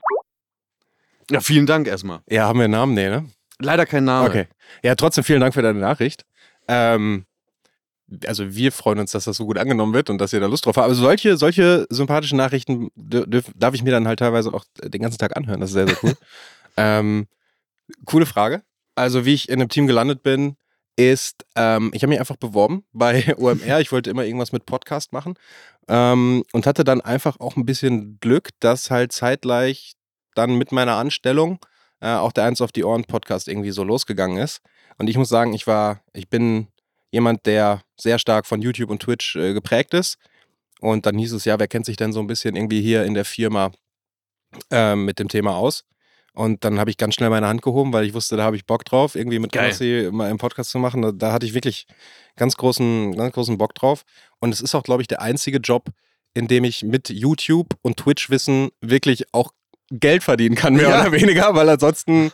Ja, 1.31 1.39
vielen 1.39 1.67
Dank 1.67 1.87
erstmal. 1.87 2.19
Ja, 2.27 2.49
haben 2.49 2.59
wir 2.59 2.65
einen 2.65 2.73
Namen? 2.73 2.95
Nee, 2.95 3.07
ne? 3.07 3.23
Leider 3.61 3.85
kein 3.85 4.05
Name. 4.05 4.27
Okay. 4.27 4.47
Ja, 4.83 4.95
trotzdem 4.95 5.23
vielen 5.23 5.41
Dank 5.41 5.53
für 5.53 5.61
deine 5.61 5.79
Nachricht. 5.79 6.25
Ähm, 6.67 7.25
also 8.25 8.55
wir 8.55 8.71
freuen 8.71 8.99
uns, 8.99 9.11
dass 9.11 9.25
das 9.25 9.37
so 9.37 9.45
gut 9.45 9.57
angenommen 9.57 9.93
wird 9.93 10.09
und 10.09 10.17
dass 10.19 10.33
ihr 10.33 10.39
da 10.39 10.47
Lust 10.47 10.65
drauf 10.65 10.77
habt. 10.77 10.85
Aber 10.85 10.95
solche, 10.95 11.37
solche 11.37 11.85
sympathischen 11.89 12.37
Nachrichten 12.37 12.89
dür- 12.97 13.25
dürf, 13.25 13.45
darf 13.55 13.73
ich 13.75 13.83
mir 13.83 13.91
dann 13.91 14.07
halt 14.07 14.19
teilweise 14.19 14.53
auch 14.53 14.65
den 14.81 15.01
ganzen 15.01 15.17
Tag 15.19 15.35
anhören. 15.37 15.59
Das 15.59 15.69
ist 15.69 15.73
sehr, 15.75 15.87
sehr 15.87 15.97
cool. 16.03 16.13
ähm, 16.77 17.27
coole 18.05 18.25
Frage. 18.25 18.63
Also 18.95 19.25
wie 19.25 19.33
ich 19.33 19.49
in 19.49 19.59
einem 19.61 19.69
Team 19.69 19.87
gelandet 19.87 20.23
bin, 20.23 20.55
ist, 20.95 21.45
ähm, 21.55 21.91
ich 21.93 22.01
habe 22.01 22.09
mich 22.09 22.19
einfach 22.19 22.35
beworben 22.35 22.83
bei 22.93 23.35
OMR. 23.37 23.79
Ich 23.79 23.91
wollte 23.91 24.09
immer 24.09 24.25
irgendwas 24.25 24.51
mit 24.51 24.65
Podcast 24.65 25.13
machen 25.13 25.35
ähm, 25.87 26.43
und 26.51 26.65
hatte 26.65 26.83
dann 26.83 27.01
einfach 27.01 27.39
auch 27.39 27.55
ein 27.57 27.65
bisschen 27.65 28.19
Glück, 28.19 28.49
dass 28.59 28.89
halt 28.91 29.11
zeitgleich 29.11 29.93
dann 30.35 30.55
mit 30.57 30.71
meiner 30.71 30.95
Anstellung 30.95 31.59
äh, 32.01 32.13
auch 32.13 32.31
der 32.31 32.45
Eins 32.45 32.61
auf 32.61 32.71
die 32.71 32.83
Ohren 32.83 33.05
Podcast 33.05 33.47
irgendwie 33.47 33.71
so 33.71 33.83
losgegangen 33.83 34.37
ist. 34.37 34.61
Und 34.97 35.09
ich 35.09 35.17
muss 35.17 35.29
sagen, 35.29 35.53
ich 35.53 35.67
war, 35.67 36.01
ich 36.13 36.29
bin 36.29 36.67
jemand, 37.11 37.45
der 37.45 37.81
sehr 37.99 38.19
stark 38.19 38.45
von 38.45 38.61
YouTube 38.61 38.89
und 38.89 39.01
Twitch 39.01 39.35
äh, 39.35 39.53
geprägt 39.53 39.93
ist. 39.93 40.17
Und 40.81 41.05
dann 41.05 41.17
hieß 41.17 41.33
es 41.33 41.45
ja, 41.45 41.59
wer 41.59 41.67
kennt 41.67 41.85
sich 41.85 41.97
denn 41.97 42.13
so 42.13 42.19
ein 42.19 42.27
bisschen 42.27 42.55
irgendwie 42.55 42.81
hier 42.81 43.03
in 43.03 43.13
der 43.13 43.25
Firma 43.25 43.71
ähm, 44.71 45.05
mit 45.05 45.19
dem 45.19 45.27
Thema 45.27 45.55
aus? 45.55 45.83
Und 46.33 46.63
dann 46.63 46.79
habe 46.79 46.89
ich 46.89 46.97
ganz 46.97 47.15
schnell 47.15 47.29
meine 47.29 47.47
Hand 47.47 47.61
gehoben, 47.61 47.91
weil 47.91 48.05
ich 48.05 48.13
wusste, 48.13 48.37
da 48.37 48.43
habe 48.43 48.55
ich 48.55 48.65
Bock 48.65 48.85
drauf, 48.85 49.15
irgendwie 49.15 49.39
mit. 49.39 49.51
Knossi 49.51 50.09
mal 50.11 50.29
einen 50.29 50.37
Podcast 50.37 50.69
zu 50.69 50.79
machen. 50.79 51.01
Da, 51.01 51.11
da 51.11 51.33
hatte 51.33 51.45
ich 51.45 51.53
wirklich 51.53 51.85
ganz 52.37 52.55
großen, 52.55 53.15
ganz 53.17 53.33
großen 53.33 53.57
Bock 53.57 53.75
drauf. 53.75 54.03
Und 54.39 54.53
es 54.53 54.61
ist 54.61 54.75
auch, 54.75 54.83
glaube 54.83 55.01
ich, 55.01 55.07
der 55.07 55.21
einzige 55.21 55.57
Job, 55.57 55.89
in 56.33 56.47
dem 56.47 56.63
ich 56.63 56.83
mit 56.83 57.09
YouTube 57.09 57.75
und 57.81 57.97
Twitch-Wissen 57.97 58.69
wirklich 58.79 59.33
auch 59.33 59.51
Geld 59.91 60.23
verdienen 60.23 60.55
kann, 60.55 60.75
mehr 60.75 60.89
Ja. 60.89 61.01
oder 61.01 61.11
weniger, 61.11 61.53
weil 61.55 61.69
ansonsten 61.69 62.31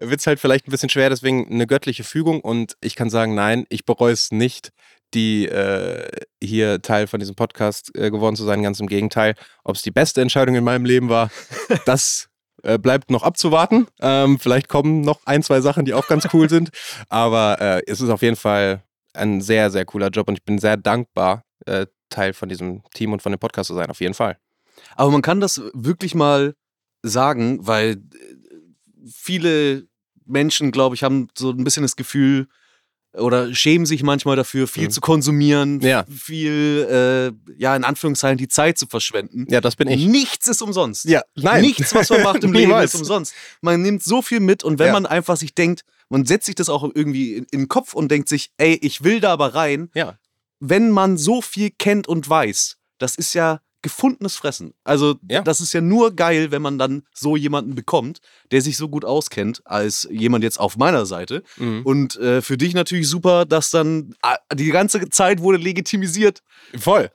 wird 0.00 0.20
es 0.20 0.26
halt 0.26 0.40
vielleicht 0.40 0.68
ein 0.68 0.70
bisschen 0.70 0.90
schwer. 0.90 1.10
Deswegen 1.10 1.50
eine 1.50 1.66
göttliche 1.66 2.04
Fügung. 2.04 2.40
Und 2.40 2.76
ich 2.80 2.94
kann 2.94 3.10
sagen, 3.10 3.34
nein, 3.34 3.64
ich 3.68 3.84
bereue 3.84 4.12
es 4.12 4.30
nicht, 4.30 4.70
die 5.14 5.46
äh, 5.46 6.06
hier 6.42 6.82
Teil 6.82 7.06
von 7.06 7.18
diesem 7.18 7.34
Podcast 7.34 7.90
äh, 7.96 8.10
geworden 8.10 8.36
zu 8.36 8.44
sein. 8.44 8.62
Ganz 8.62 8.78
im 8.80 8.86
Gegenteil. 8.86 9.34
Ob 9.64 9.76
es 9.76 9.82
die 9.82 9.90
beste 9.90 10.20
Entscheidung 10.20 10.54
in 10.54 10.64
meinem 10.64 10.84
Leben 10.84 11.08
war, 11.08 11.30
das 11.86 12.28
äh, 12.62 12.78
bleibt 12.78 13.10
noch 13.10 13.22
abzuwarten. 13.22 13.86
Ähm, 14.00 14.38
vielleicht 14.38 14.68
kommen 14.68 15.00
noch 15.00 15.20
ein, 15.24 15.42
zwei 15.42 15.60
Sachen, 15.60 15.84
die 15.84 15.94
auch 15.94 16.06
ganz 16.06 16.28
cool 16.32 16.48
sind. 16.50 16.70
Aber 17.08 17.60
äh, 17.60 17.82
es 17.86 18.00
ist 18.00 18.10
auf 18.10 18.22
jeden 18.22 18.36
Fall 18.36 18.82
ein 19.14 19.40
sehr, 19.40 19.70
sehr 19.70 19.84
cooler 19.84 20.10
Job 20.10 20.28
und 20.28 20.34
ich 20.38 20.44
bin 20.44 20.58
sehr 20.58 20.76
dankbar, 20.76 21.42
äh, 21.66 21.86
Teil 22.10 22.34
von 22.34 22.48
diesem 22.48 22.82
Team 22.94 23.12
und 23.12 23.20
von 23.22 23.32
dem 23.32 23.38
Podcast 23.38 23.68
zu 23.68 23.74
sein. 23.74 23.90
Auf 23.90 24.00
jeden 24.00 24.14
Fall. 24.14 24.36
Aber 24.94 25.10
man 25.10 25.22
kann 25.22 25.40
das 25.40 25.60
wirklich 25.74 26.14
mal 26.14 26.54
sagen, 27.02 27.66
weil 27.66 27.92
äh, 27.92 27.98
viele 29.12 29.86
Menschen, 30.26 30.70
glaube 30.72 30.94
ich, 30.94 31.02
haben 31.02 31.28
so 31.36 31.50
ein 31.50 31.64
bisschen 31.64 31.82
das 31.82 31.96
Gefühl 31.96 32.48
oder 33.14 33.54
schämen 33.54 33.86
sich 33.86 34.02
manchmal 34.02 34.36
dafür, 34.36 34.68
viel 34.68 34.84
Mhm. 34.84 34.90
zu 34.90 35.00
konsumieren, 35.00 35.80
Ja. 35.80 36.04
viel, 36.14 37.32
äh, 37.48 37.52
ja, 37.58 37.74
in 37.74 37.84
Anführungszeichen 37.84 38.36
die 38.36 38.48
Zeit 38.48 38.76
zu 38.78 38.86
verschwenden. 38.86 39.46
Ja, 39.48 39.60
das 39.62 39.76
bin 39.76 39.88
ich. 39.88 40.04
Nichts 40.06 40.46
ist 40.46 40.60
umsonst. 40.60 41.06
Ja, 41.06 41.22
nein. 41.34 41.62
Nichts, 41.62 41.94
was 41.94 42.10
man 42.10 42.22
macht 42.22 42.44
im 42.44 42.52
Leben, 42.52 42.72
ist 42.82 42.94
umsonst. 42.94 43.32
Man 43.62 43.80
nimmt 43.80 44.02
so 44.02 44.20
viel 44.20 44.40
mit 44.40 44.62
und 44.62 44.78
wenn 44.78 44.88
Ja. 44.88 44.92
man 44.92 45.06
einfach 45.06 45.36
sich 45.38 45.54
denkt, 45.54 45.84
man 46.10 46.26
setzt 46.26 46.46
sich 46.46 46.54
das 46.54 46.68
auch 46.68 46.84
irgendwie 46.94 47.34
in, 47.34 47.44
in 47.50 47.60
den 47.60 47.68
Kopf 47.68 47.94
und 47.94 48.10
denkt 48.10 48.28
sich, 48.28 48.50
ey, 48.58 48.74
ich 48.82 49.02
will 49.04 49.20
da 49.20 49.32
aber 49.32 49.54
rein, 49.54 49.90
Ja. 49.94 50.18
wenn 50.60 50.90
man 50.90 51.16
so 51.16 51.40
viel 51.40 51.70
kennt 51.70 52.06
und 52.08 52.28
weiß, 52.28 52.76
das 52.98 53.14
ist 53.16 53.32
ja 53.32 53.60
gefundenes 53.82 54.36
Fressen. 54.36 54.74
Also 54.84 55.16
Ja. 55.30 55.42
das 55.42 55.60
ist 55.60 55.72
ja 55.72 55.80
nur 55.80 56.14
geil, 56.14 56.50
wenn 56.50 56.62
man 56.62 56.78
dann 56.78 57.02
so 57.14 57.36
jemanden 57.36 57.74
bekommt, 57.74 58.18
der 58.50 58.60
sich 58.60 58.76
so 58.76 58.88
gut 58.88 59.04
auskennt 59.04 59.62
als 59.64 60.08
jemand 60.10 60.44
jetzt 60.44 60.58
auf 60.58 60.76
meiner 60.76 61.06
Seite. 61.06 61.42
Mhm. 61.56 61.82
Und 61.84 62.16
äh, 62.16 62.42
für 62.42 62.56
dich 62.56 62.74
natürlich 62.74 63.08
super, 63.08 63.44
dass 63.44 63.70
dann 63.70 64.14
ah, 64.22 64.36
die 64.52 64.70
ganze 64.70 65.08
Zeit 65.10 65.40
wurde 65.40 65.58
legitimisiert. 65.58 66.40
Voll. 66.78 67.10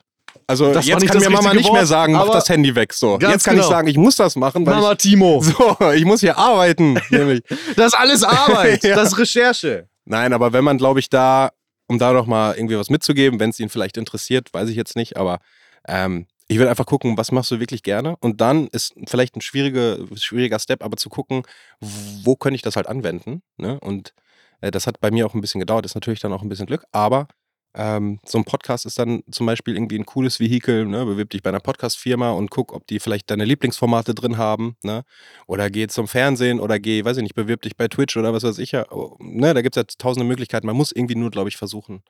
Also 0.46 0.72
Das 0.72 0.86
jetzt 0.86 1.06
kann 1.06 1.20
mir 1.20 1.30
Mama 1.30 1.54
nicht 1.54 1.70
mehr 1.70 1.80
Wort, 1.80 1.86
sagen, 1.88 2.12
mach 2.14 2.30
das 2.30 2.48
Handy 2.48 2.74
weg. 2.74 2.92
So. 2.92 3.18
Jetzt 3.20 3.44
kann 3.44 3.54
genau. 3.54 3.66
ich 3.66 3.70
sagen, 3.70 3.88
ich 3.88 3.96
muss 3.96 4.16
das 4.16 4.36
machen, 4.36 4.64
Mama 4.64 4.94
Timo, 4.94 5.42
ich, 5.42 5.54
so, 5.80 5.90
ich 5.92 6.04
muss 6.04 6.20
hier 6.20 6.36
arbeiten. 6.36 6.94
nämlich. 7.10 7.42
das 7.76 7.88
ist 7.88 7.94
alles 7.98 8.22
Arbeit, 8.24 8.82
Ja. 8.84 8.96
das 8.96 9.12
ist 9.12 9.18
Recherche. 9.18 9.88
Nein, 10.04 10.32
aber 10.32 10.52
wenn 10.52 10.64
man, 10.64 10.76
glaube 10.76 11.00
ich, 11.00 11.08
da, 11.08 11.50
um 11.86 11.98
da 11.98 12.12
noch 12.12 12.26
mal 12.26 12.54
irgendwie 12.56 12.76
was 12.76 12.90
mitzugeben, 12.90 13.40
wenn 13.40 13.50
es 13.50 13.60
ihn 13.60 13.68
vielleicht 13.68 13.96
interessiert, 13.96 14.52
weiß 14.52 14.68
ich 14.68 14.76
jetzt 14.76 14.96
nicht, 14.96 15.16
aber 15.16 15.38
ähm, 15.86 16.26
ich 16.54 16.58
würde 16.58 16.70
einfach 16.70 16.86
gucken, 16.86 17.18
was 17.18 17.32
machst 17.32 17.50
du 17.50 17.58
wirklich 17.58 17.82
gerne 17.82 18.16
und 18.20 18.40
dann 18.40 18.68
ist 18.68 18.94
vielleicht 19.08 19.34
ein 19.34 19.40
schwieriger, 19.40 19.98
schwieriger 20.14 20.60
Step, 20.60 20.84
aber 20.84 20.96
zu 20.96 21.08
gucken, 21.08 21.42
wo 21.80 22.36
könnte 22.36 22.54
ich 22.54 22.62
das 22.62 22.76
halt 22.76 22.86
anwenden. 22.86 23.42
Ne? 23.56 23.80
Und 23.80 24.14
äh, 24.60 24.70
das 24.70 24.86
hat 24.86 25.00
bei 25.00 25.10
mir 25.10 25.26
auch 25.26 25.34
ein 25.34 25.40
bisschen 25.40 25.58
gedauert, 25.58 25.84
ist 25.84 25.96
natürlich 25.96 26.20
dann 26.20 26.32
auch 26.32 26.42
ein 26.42 26.48
bisschen 26.48 26.66
Glück, 26.66 26.84
aber 26.92 27.26
ähm, 27.74 28.20
so 28.24 28.38
ein 28.38 28.44
Podcast 28.44 28.86
ist 28.86 29.00
dann 29.00 29.24
zum 29.32 29.46
Beispiel 29.46 29.74
irgendwie 29.74 29.98
ein 29.98 30.06
cooles 30.06 30.38
Vehikel, 30.38 30.86
ne? 30.86 31.04
bewirb 31.04 31.30
dich 31.30 31.42
bei 31.42 31.50
einer 31.50 31.58
Podcast-Firma 31.58 32.30
und 32.30 32.52
guck, 32.52 32.72
ob 32.72 32.86
die 32.86 33.00
vielleicht 33.00 33.32
deine 33.32 33.44
Lieblingsformate 33.44 34.14
drin 34.14 34.38
haben, 34.38 34.76
ne? 34.84 35.02
oder 35.48 35.70
geh 35.70 35.88
zum 35.88 36.06
Fernsehen 36.06 36.60
oder 36.60 36.78
geh, 36.78 37.04
weiß 37.04 37.16
ich 37.16 37.24
nicht, 37.24 37.34
bewirb 37.34 37.62
dich 37.62 37.76
bei 37.76 37.88
Twitch 37.88 38.16
oder 38.16 38.32
was 38.32 38.44
weiß 38.44 38.58
ich 38.58 38.70
ja, 38.70 38.86
Oh, 38.92 39.16
ne? 39.18 39.54
da 39.54 39.60
gibt 39.60 39.76
es 39.76 39.80
ja 39.80 39.84
tausende 39.98 40.24
Möglichkeiten, 40.24 40.68
man 40.68 40.76
muss 40.76 40.92
irgendwie 40.92 41.16
nur, 41.16 41.32
glaube 41.32 41.48
ich, 41.48 41.56
versuchen, 41.56 42.04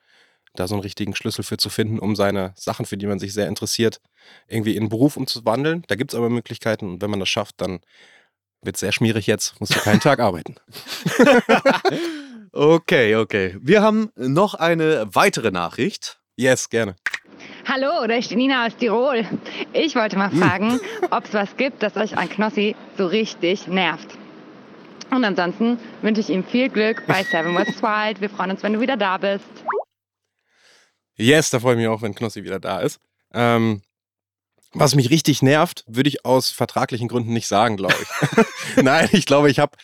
da 0.55 0.67
so 0.67 0.75
einen 0.75 0.83
richtigen 0.83 1.15
Schlüssel 1.15 1.43
für 1.43 1.57
zu 1.57 1.69
finden, 1.69 1.99
um 1.99 2.15
seine 2.15 2.53
Sachen, 2.55 2.85
für 2.85 2.97
die 2.97 3.07
man 3.07 3.19
sich 3.19 3.33
sehr 3.33 3.47
interessiert, 3.47 4.01
irgendwie 4.47 4.75
in 4.75 4.83
einen 4.83 4.89
Beruf 4.89 5.17
umzuwandeln. 5.17 5.83
Da 5.87 5.95
gibt 5.95 6.11
es 6.11 6.17
aber 6.17 6.29
Möglichkeiten 6.29 6.89
und 6.89 7.01
wenn 7.01 7.09
man 7.09 7.19
das 7.19 7.29
schafft, 7.29 7.61
dann 7.61 7.79
wird 8.61 8.77
es 8.77 8.79
sehr 8.79 8.91
schmierig 8.91 9.27
jetzt, 9.27 9.59
musst 9.59 9.75
du 9.75 9.79
keinen 9.79 9.99
Tag 9.99 10.19
arbeiten. 10.19 10.55
Okay, 12.57 13.17
okay. 13.17 13.57
Wir 13.59 13.81
haben 13.81 14.11
noch 14.15 14.53
eine 14.53 15.13
weitere 15.13 15.51
Nachricht. 15.51 16.19
Yes, 16.37 16.69
gerne. 16.69 16.95
Hallo, 17.67 18.07
da 18.07 18.15
ist 18.15 18.31
die 18.31 18.37
Nina 18.37 18.65
aus 18.65 18.77
Tirol. 18.77 19.25
Ich 19.73 19.93
wollte 19.95 20.17
mal 20.17 20.31
fragen, 20.31 20.79
ob 21.11 21.25
es 21.25 21.33
was 21.33 21.57
gibt, 21.57 21.83
das 21.83 21.97
euch 21.97 22.17
an 22.17 22.29
Knossi 22.29 22.77
so 22.97 23.07
richtig 23.07 23.67
nervt. 23.67 24.07
Und 25.11 25.25
ansonsten 25.25 25.77
wünsche 26.01 26.21
ich 26.21 26.29
ihm 26.29 26.45
viel 26.45 26.69
Glück 26.69 27.03
bei 27.07 27.23
Seven 27.23 27.53
West 27.55 27.83
Wild. 27.83 28.21
Wir 28.21 28.29
freuen 28.29 28.51
uns, 28.51 28.63
wenn 28.63 28.71
du 28.71 28.79
wieder 28.79 28.95
da 28.95 29.17
bist. 29.17 29.43
Yes, 31.17 31.49
da 31.49 31.59
freue 31.59 31.73
ich 31.73 31.79
mich 31.79 31.87
auch, 31.87 32.01
wenn 32.01 32.15
Knossi 32.15 32.43
wieder 32.43 32.59
da 32.59 32.79
ist. 32.79 32.99
Ähm, 33.33 33.81
was 34.73 34.95
mich 34.95 35.09
richtig 35.09 35.41
nervt, 35.41 35.85
würde 35.87 36.09
ich 36.09 36.25
aus 36.25 36.51
vertraglichen 36.51 37.07
Gründen 37.07 37.33
nicht 37.33 37.47
sagen, 37.47 37.77
glaube 37.77 37.95
ich. 38.01 38.75
Nein, 38.83 39.07
ich 39.13 39.25
glaube, 39.25 39.49
ich 39.49 39.59
habe, 39.59 39.77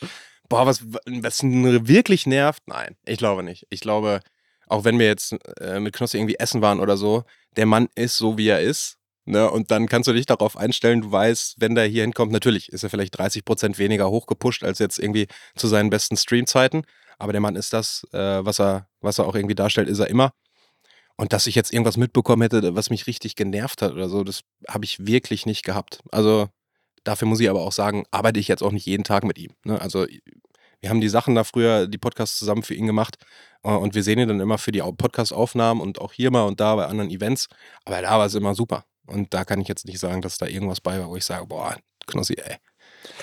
boah, 0.49 0.65
was, 0.65 0.83
was 0.83 1.43
wirklich 1.43 2.27
nervt? 2.27 2.63
Nein, 2.65 2.97
ich 3.05 3.17
glaube 3.17 3.43
nicht. 3.43 3.65
Ich 3.69 3.79
glaube, 3.79 4.19
auch 4.67 4.83
wenn 4.83 4.99
wir 4.99 5.07
jetzt 5.07 5.35
äh, 5.59 5.79
mit 5.79 5.93
Knossi 5.93 6.17
irgendwie 6.17 6.39
essen 6.39 6.61
waren 6.61 6.79
oder 6.79 6.97
so, 6.97 7.23
der 7.55 7.65
Mann 7.65 7.87
ist 7.95 8.17
so, 8.17 8.37
wie 8.37 8.49
er 8.49 8.61
ist. 8.61 8.97
Ne? 9.25 9.49
Und 9.49 9.71
dann 9.71 9.87
kannst 9.87 10.07
du 10.07 10.13
dich 10.13 10.25
darauf 10.25 10.57
einstellen, 10.57 11.01
du 11.01 11.11
weißt, 11.11 11.55
wenn 11.59 11.75
der 11.75 11.85
hier 11.85 12.03
hinkommt, 12.03 12.31
natürlich 12.31 12.69
ist 12.71 12.83
er 12.83 12.89
vielleicht 12.89 13.17
30 13.17 13.45
Prozent 13.45 13.77
weniger 13.77 14.09
hochgepusht 14.09 14.63
als 14.63 14.79
jetzt 14.79 14.99
irgendwie 14.99 15.27
zu 15.55 15.67
seinen 15.67 15.89
besten 15.89 16.17
Streamzeiten. 16.17 16.83
Aber 17.17 17.31
der 17.31 17.41
Mann 17.41 17.55
ist 17.55 17.71
das, 17.71 18.05
äh, 18.13 18.43
was, 18.43 18.59
er, 18.59 18.87
was 18.99 19.19
er 19.19 19.27
auch 19.27 19.35
irgendwie 19.35 19.55
darstellt, 19.55 19.87
ist 19.87 19.99
er 19.99 20.07
immer. 20.07 20.33
Und 21.17 21.33
dass 21.33 21.47
ich 21.47 21.55
jetzt 21.55 21.71
irgendwas 21.73 21.97
mitbekommen 21.97 22.41
hätte, 22.41 22.75
was 22.75 22.89
mich 22.89 23.07
richtig 23.07 23.35
genervt 23.35 23.81
hat 23.81 23.91
oder 23.91 24.09
so, 24.09 24.23
das 24.23 24.41
habe 24.67 24.85
ich 24.85 25.05
wirklich 25.05 25.45
nicht 25.45 25.63
gehabt. 25.63 25.99
Also 26.11 26.47
dafür 27.03 27.27
muss 27.27 27.39
ich 27.39 27.49
aber 27.49 27.61
auch 27.61 27.71
sagen, 27.71 28.05
arbeite 28.11 28.39
ich 28.39 28.47
jetzt 28.47 28.63
auch 28.63 28.71
nicht 28.71 28.85
jeden 28.85 29.03
Tag 29.03 29.23
mit 29.23 29.37
ihm. 29.37 29.53
Ne? 29.63 29.79
Also 29.79 30.05
wir 30.79 30.89
haben 30.89 31.01
die 31.01 31.09
Sachen 31.09 31.35
da 31.35 31.43
früher, 31.43 31.87
die 31.87 31.99
Podcasts 31.99 32.39
zusammen 32.39 32.63
für 32.63 32.73
ihn 32.73 32.87
gemacht 32.87 33.17
äh, 33.63 33.69
und 33.69 33.93
wir 33.93 34.01
sehen 34.03 34.17
ihn 34.19 34.27
dann 34.27 34.39
immer 34.39 34.57
für 34.57 34.71
die 34.71 34.81
Au- 34.81 34.93
Podcast-Aufnahmen 34.93 35.79
und 35.79 35.99
auch 36.01 36.11
hier 36.13 36.31
mal 36.31 36.43
und 36.43 36.59
da 36.59 36.75
bei 36.75 36.87
anderen 36.87 37.11
Events. 37.11 37.47
Aber 37.85 38.01
da 38.01 38.17
war 38.17 38.25
es 38.25 38.33
immer 38.33 38.55
super. 38.55 38.85
Und 39.05 39.33
da 39.33 39.45
kann 39.45 39.61
ich 39.61 39.67
jetzt 39.67 39.85
nicht 39.85 39.99
sagen, 39.99 40.21
dass 40.21 40.37
da 40.37 40.47
irgendwas 40.47 40.81
bei 40.81 40.99
war, 40.99 41.09
wo 41.09 41.15
ich 41.17 41.25
sage, 41.25 41.45
boah, 41.45 41.77
Knossi, 42.07 42.33
ey. 42.35 42.55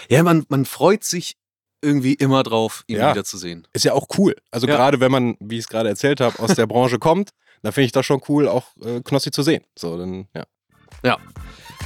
Ja, 0.08 0.22
man, 0.22 0.44
man 0.48 0.64
freut 0.66 1.02
sich 1.02 1.36
irgendwie 1.82 2.14
immer 2.14 2.42
drauf, 2.42 2.84
ihn 2.88 2.98
Ja. 2.98 3.10
wiederzusehen. 3.12 3.66
Ist 3.72 3.84
ja 3.84 3.92
auch 3.92 4.06
cool. 4.18 4.36
Also 4.50 4.66
Ja. 4.68 4.76
gerade 4.76 5.00
wenn 5.00 5.10
man, 5.12 5.36
wie 5.40 5.56
ich 5.56 5.64
es 5.64 5.68
gerade 5.68 5.88
erzählt 5.88 6.20
habe, 6.20 6.38
aus 6.40 6.54
der 6.54 6.66
Branche 6.66 6.98
kommt, 6.98 7.30
dann 7.62 7.72
finde 7.72 7.86
ich 7.86 7.92
das 7.92 8.06
schon 8.06 8.20
cool, 8.28 8.48
auch 8.48 8.64
äh, 8.84 9.00
Knossi 9.00 9.30
zu 9.30 9.42
sehen. 9.42 9.62
So, 9.76 9.96
dann, 9.98 10.26
ja. 10.34 10.44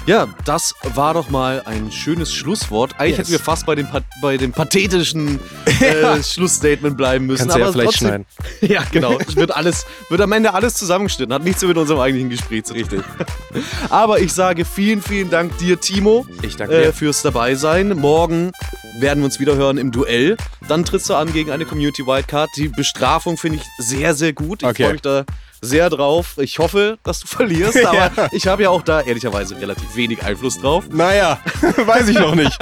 Ja, 0.06 0.26
das 0.44 0.74
war 0.94 1.14
doch 1.14 1.30
mal 1.30 1.62
ein 1.64 1.92
schönes 1.92 2.34
Schlusswort. 2.34 2.94
Eigentlich 2.98 3.10
Yes. 3.10 3.18
hätten 3.18 3.30
wir 3.30 3.38
fast 3.38 3.66
bei 3.66 3.76
dem, 3.76 3.86
pa 3.86 4.00
bei 4.20 4.36
dem 4.36 4.50
pathetischen 4.50 5.38
äh, 5.80 6.20
Schlussstatement 6.24 6.96
bleiben 6.96 7.26
müssen. 7.26 7.42
Kannst 7.42 7.54
du 7.54 7.60
ja 7.60 7.66
aber 7.66 7.72
vielleicht 7.72 7.98
trotzdem, 8.00 8.08
schneiden. 8.08 8.26
Ja, 8.62 8.82
genau. 8.90 9.16
Es 9.20 9.36
wird 9.36 9.54
alles, 9.54 9.86
wird 10.08 10.20
am 10.20 10.32
Ende 10.32 10.54
alles 10.54 10.74
zusammengeschnitten. 10.74 11.32
Hat 11.32 11.44
nichts 11.44 11.62
mit 11.62 11.76
unserem 11.76 12.00
eigentlichen 12.00 12.30
Gespräch 12.30 12.64
zu 12.64 12.74
tun. 12.74 12.82
Richtig. 12.82 13.02
Aber 13.90 14.18
ich 14.18 14.32
sage 14.32 14.64
vielen, 14.64 15.02
vielen 15.02 15.30
Dank 15.30 15.56
dir, 15.58 15.80
Timo, 15.80 16.26
Ich 16.42 16.56
danke 16.56 16.74
äh, 16.74 16.86
dir. 16.86 16.92
fürs 16.92 17.22
Dabeisein. 17.22 17.90
Morgen 17.90 18.50
werden 19.00 19.20
wir 19.20 19.24
uns 19.26 19.40
wieder 19.40 19.54
hören 19.56 19.78
im 19.78 19.90
Duell. 19.92 20.36
Dann 20.68 20.84
trittst 20.84 21.08
du 21.10 21.14
an 21.14 21.32
gegen 21.32 21.50
eine 21.50 21.64
Community 21.64 22.06
Wildcard. 22.06 22.50
Die 22.56 22.68
Bestrafung 22.68 23.36
finde 23.36 23.58
ich 23.58 23.84
sehr, 23.84 24.14
sehr 24.14 24.32
gut. 24.32 24.62
Ich 24.62 24.68
Okay. 24.68 24.84
freue 24.84 24.92
mich 24.92 25.02
da 25.02 25.24
sehr 25.60 25.88
drauf. 25.90 26.34
Ich 26.38 26.58
hoffe, 26.58 26.98
dass 27.04 27.20
du 27.20 27.26
verlierst, 27.28 27.76
aber 27.86 28.10
Ja. 28.16 28.28
ich 28.32 28.46
habe 28.48 28.64
ja 28.64 28.70
auch 28.70 28.82
da 28.82 29.00
ehrlicherweise 29.00 29.60
relativ 29.60 29.94
wenig 29.94 30.22
Einfluss 30.22 30.58
drauf. 30.60 30.84
Naja, 30.90 31.38
weiß 31.76 32.08
ich 32.08 32.18
noch 32.18 32.34
nicht. 32.34 32.58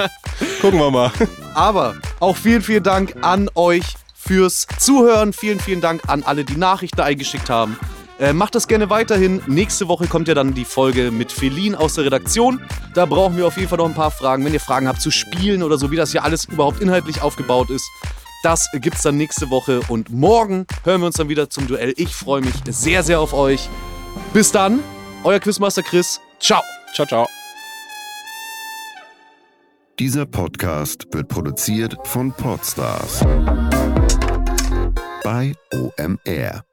Gucken 0.61 0.79
wir 0.79 0.91
mal. 0.91 1.11
Aber 1.55 1.95
auch 2.21 2.37
vielen, 2.37 2.63
vielen 2.63 2.83
Dank 2.85 3.17
an 3.23 3.49
euch 3.55 3.85
fürs 4.15 4.67
Zuhören. 4.79 5.33
Vielen, 5.33 5.59
vielen 5.61 5.81
Dank 5.81 6.03
an 6.09 6.23
alle, 6.23 6.45
die 6.45 6.57
Nachrichten 6.57 7.01
eingeschickt 7.01 7.49
haben. 7.49 7.79
Äh, 8.21 8.35
macht 8.35 8.55
das 8.55 8.69
gerne 8.69 8.91
weiterhin. 8.91 9.41
Nächste 9.47 9.89
Woche 9.89 10.07
kommt 10.07 10.29
ja 10.29 10.35
dann 10.35 10.53
die 10.53 10.67
Folge 10.67 11.11
mit 11.11 11.33
Feline 11.33 11.79
aus 11.79 11.95
der 11.95 12.05
Redaktion. 12.05 12.61
Da 12.95 13.07
brauchen 13.07 13.37
wir 13.39 13.47
auf 13.47 13.57
jeden 13.57 13.69
Fall 13.69 13.79
noch 13.79 13.87
ein 13.87 13.95
paar 13.95 14.11
Fragen. 14.11 14.45
Wenn 14.45 14.53
ihr 14.53 14.61
Fragen 14.61 14.87
habt 14.87 15.01
zu 15.01 15.11
Spielen 15.11 15.63
oder 15.63 15.79
so, 15.79 15.91
wie 15.91 15.97
das 15.97 16.13
hier 16.13 16.23
alles 16.23 16.45
überhaupt 16.45 16.83
inhaltlich 16.83 17.23
aufgebaut 17.23 17.71
ist, 17.71 17.89
das 18.43 18.69
gibt's 18.75 19.03
dann 19.03 19.17
nächste 19.17 19.49
Woche. 19.49 19.81
Und 19.89 20.11
morgen 20.11 20.67
hören 20.85 21.01
wir 21.01 21.07
uns 21.07 21.17
dann 21.17 21.31
wieder 21.31 21.49
zum 21.49 21.67
Duell. 21.67 21.95
Ich 21.97 22.15
freue 22.15 22.43
mich 22.43 22.55
sehr, 22.69 23.03
sehr 23.03 23.21
auf 23.21 23.33
euch. 23.33 23.71
Bis 24.35 24.53
dann, 24.53 24.81
euer 25.25 25.41
Quizmaster 25.41 25.83
Chris. 25.83 26.21
Ciao. 26.39 26.63
Ciao, 26.95 27.07
ciao. 27.07 27.27
Dieser 29.99 30.27
Podcast 30.27 31.07
wird 31.13 31.29
produziert 31.29 31.97
von 32.05 32.33
Podstars 32.33 33.21
bei 35.23 35.55
OMR. 35.75 36.70